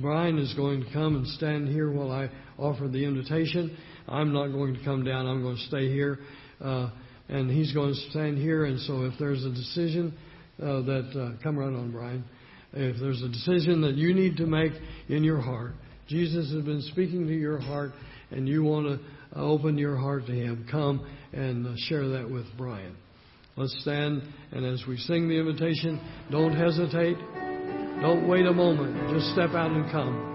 Brian 0.00 0.38
is 0.38 0.52
going 0.54 0.84
to 0.84 0.92
come 0.92 1.16
and 1.16 1.26
stand 1.26 1.68
here 1.68 1.90
while 1.90 2.12
I 2.12 2.28
offer 2.58 2.88
the 2.88 3.04
invitation. 3.04 3.76
I'm 4.06 4.32
not 4.32 4.48
going 4.48 4.74
to 4.74 4.84
come 4.84 5.04
down. 5.04 5.26
I'm 5.26 5.42
going 5.42 5.56
to 5.56 5.62
stay 5.62 5.88
here. 5.88 6.18
Uh, 6.60 6.90
and 7.28 7.50
he's 7.50 7.72
going 7.72 7.94
to 7.94 8.10
stand 8.10 8.38
here. 8.38 8.66
And 8.66 8.78
so 8.80 9.04
if 9.04 9.14
there's 9.18 9.44
a 9.44 9.50
decision 9.50 10.16
uh, 10.62 10.82
that, 10.82 11.10
uh, 11.38 11.42
come 11.42 11.58
right 11.58 11.66
on, 11.66 11.90
Brian. 11.92 12.24
If 12.72 13.00
there's 13.00 13.22
a 13.22 13.28
decision 13.28 13.80
that 13.82 13.94
you 13.96 14.14
need 14.14 14.36
to 14.36 14.46
make 14.46 14.72
in 15.08 15.24
your 15.24 15.40
heart, 15.40 15.72
Jesus 16.08 16.52
has 16.52 16.64
been 16.64 16.82
speaking 16.82 17.26
to 17.26 17.34
your 17.34 17.58
heart, 17.58 17.92
and 18.30 18.48
you 18.48 18.62
want 18.62 18.86
to 18.86 19.38
open 19.38 19.78
your 19.78 19.96
heart 19.96 20.26
to 20.26 20.32
Him, 20.32 20.66
come 20.70 21.06
and 21.32 21.66
uh, 21.66 21.72
share 21.88 22.08
that 22.08 22.30
with 22.30 22.46
Brian. 22.56 22.96
Let's 23.56 23.76
stand, 23.82 24.22
and 24.52 24.64
as 24.64 24.82
we 24.88 24.96
sing 24.96 25.28
the 25.28 25.38
invitation, 25.38 26.00
don't 26.30 26.56
hesitate. 26.56 27.16
Don't 28.00 28.28
wait 28.28 28.46
a 28.46 28.52
moment. 28.52 29.14
Just 29.14 29.32
step 29.32 29.50
out 29.50 29.70
and 29.70 29.90
come. 29.90 30.29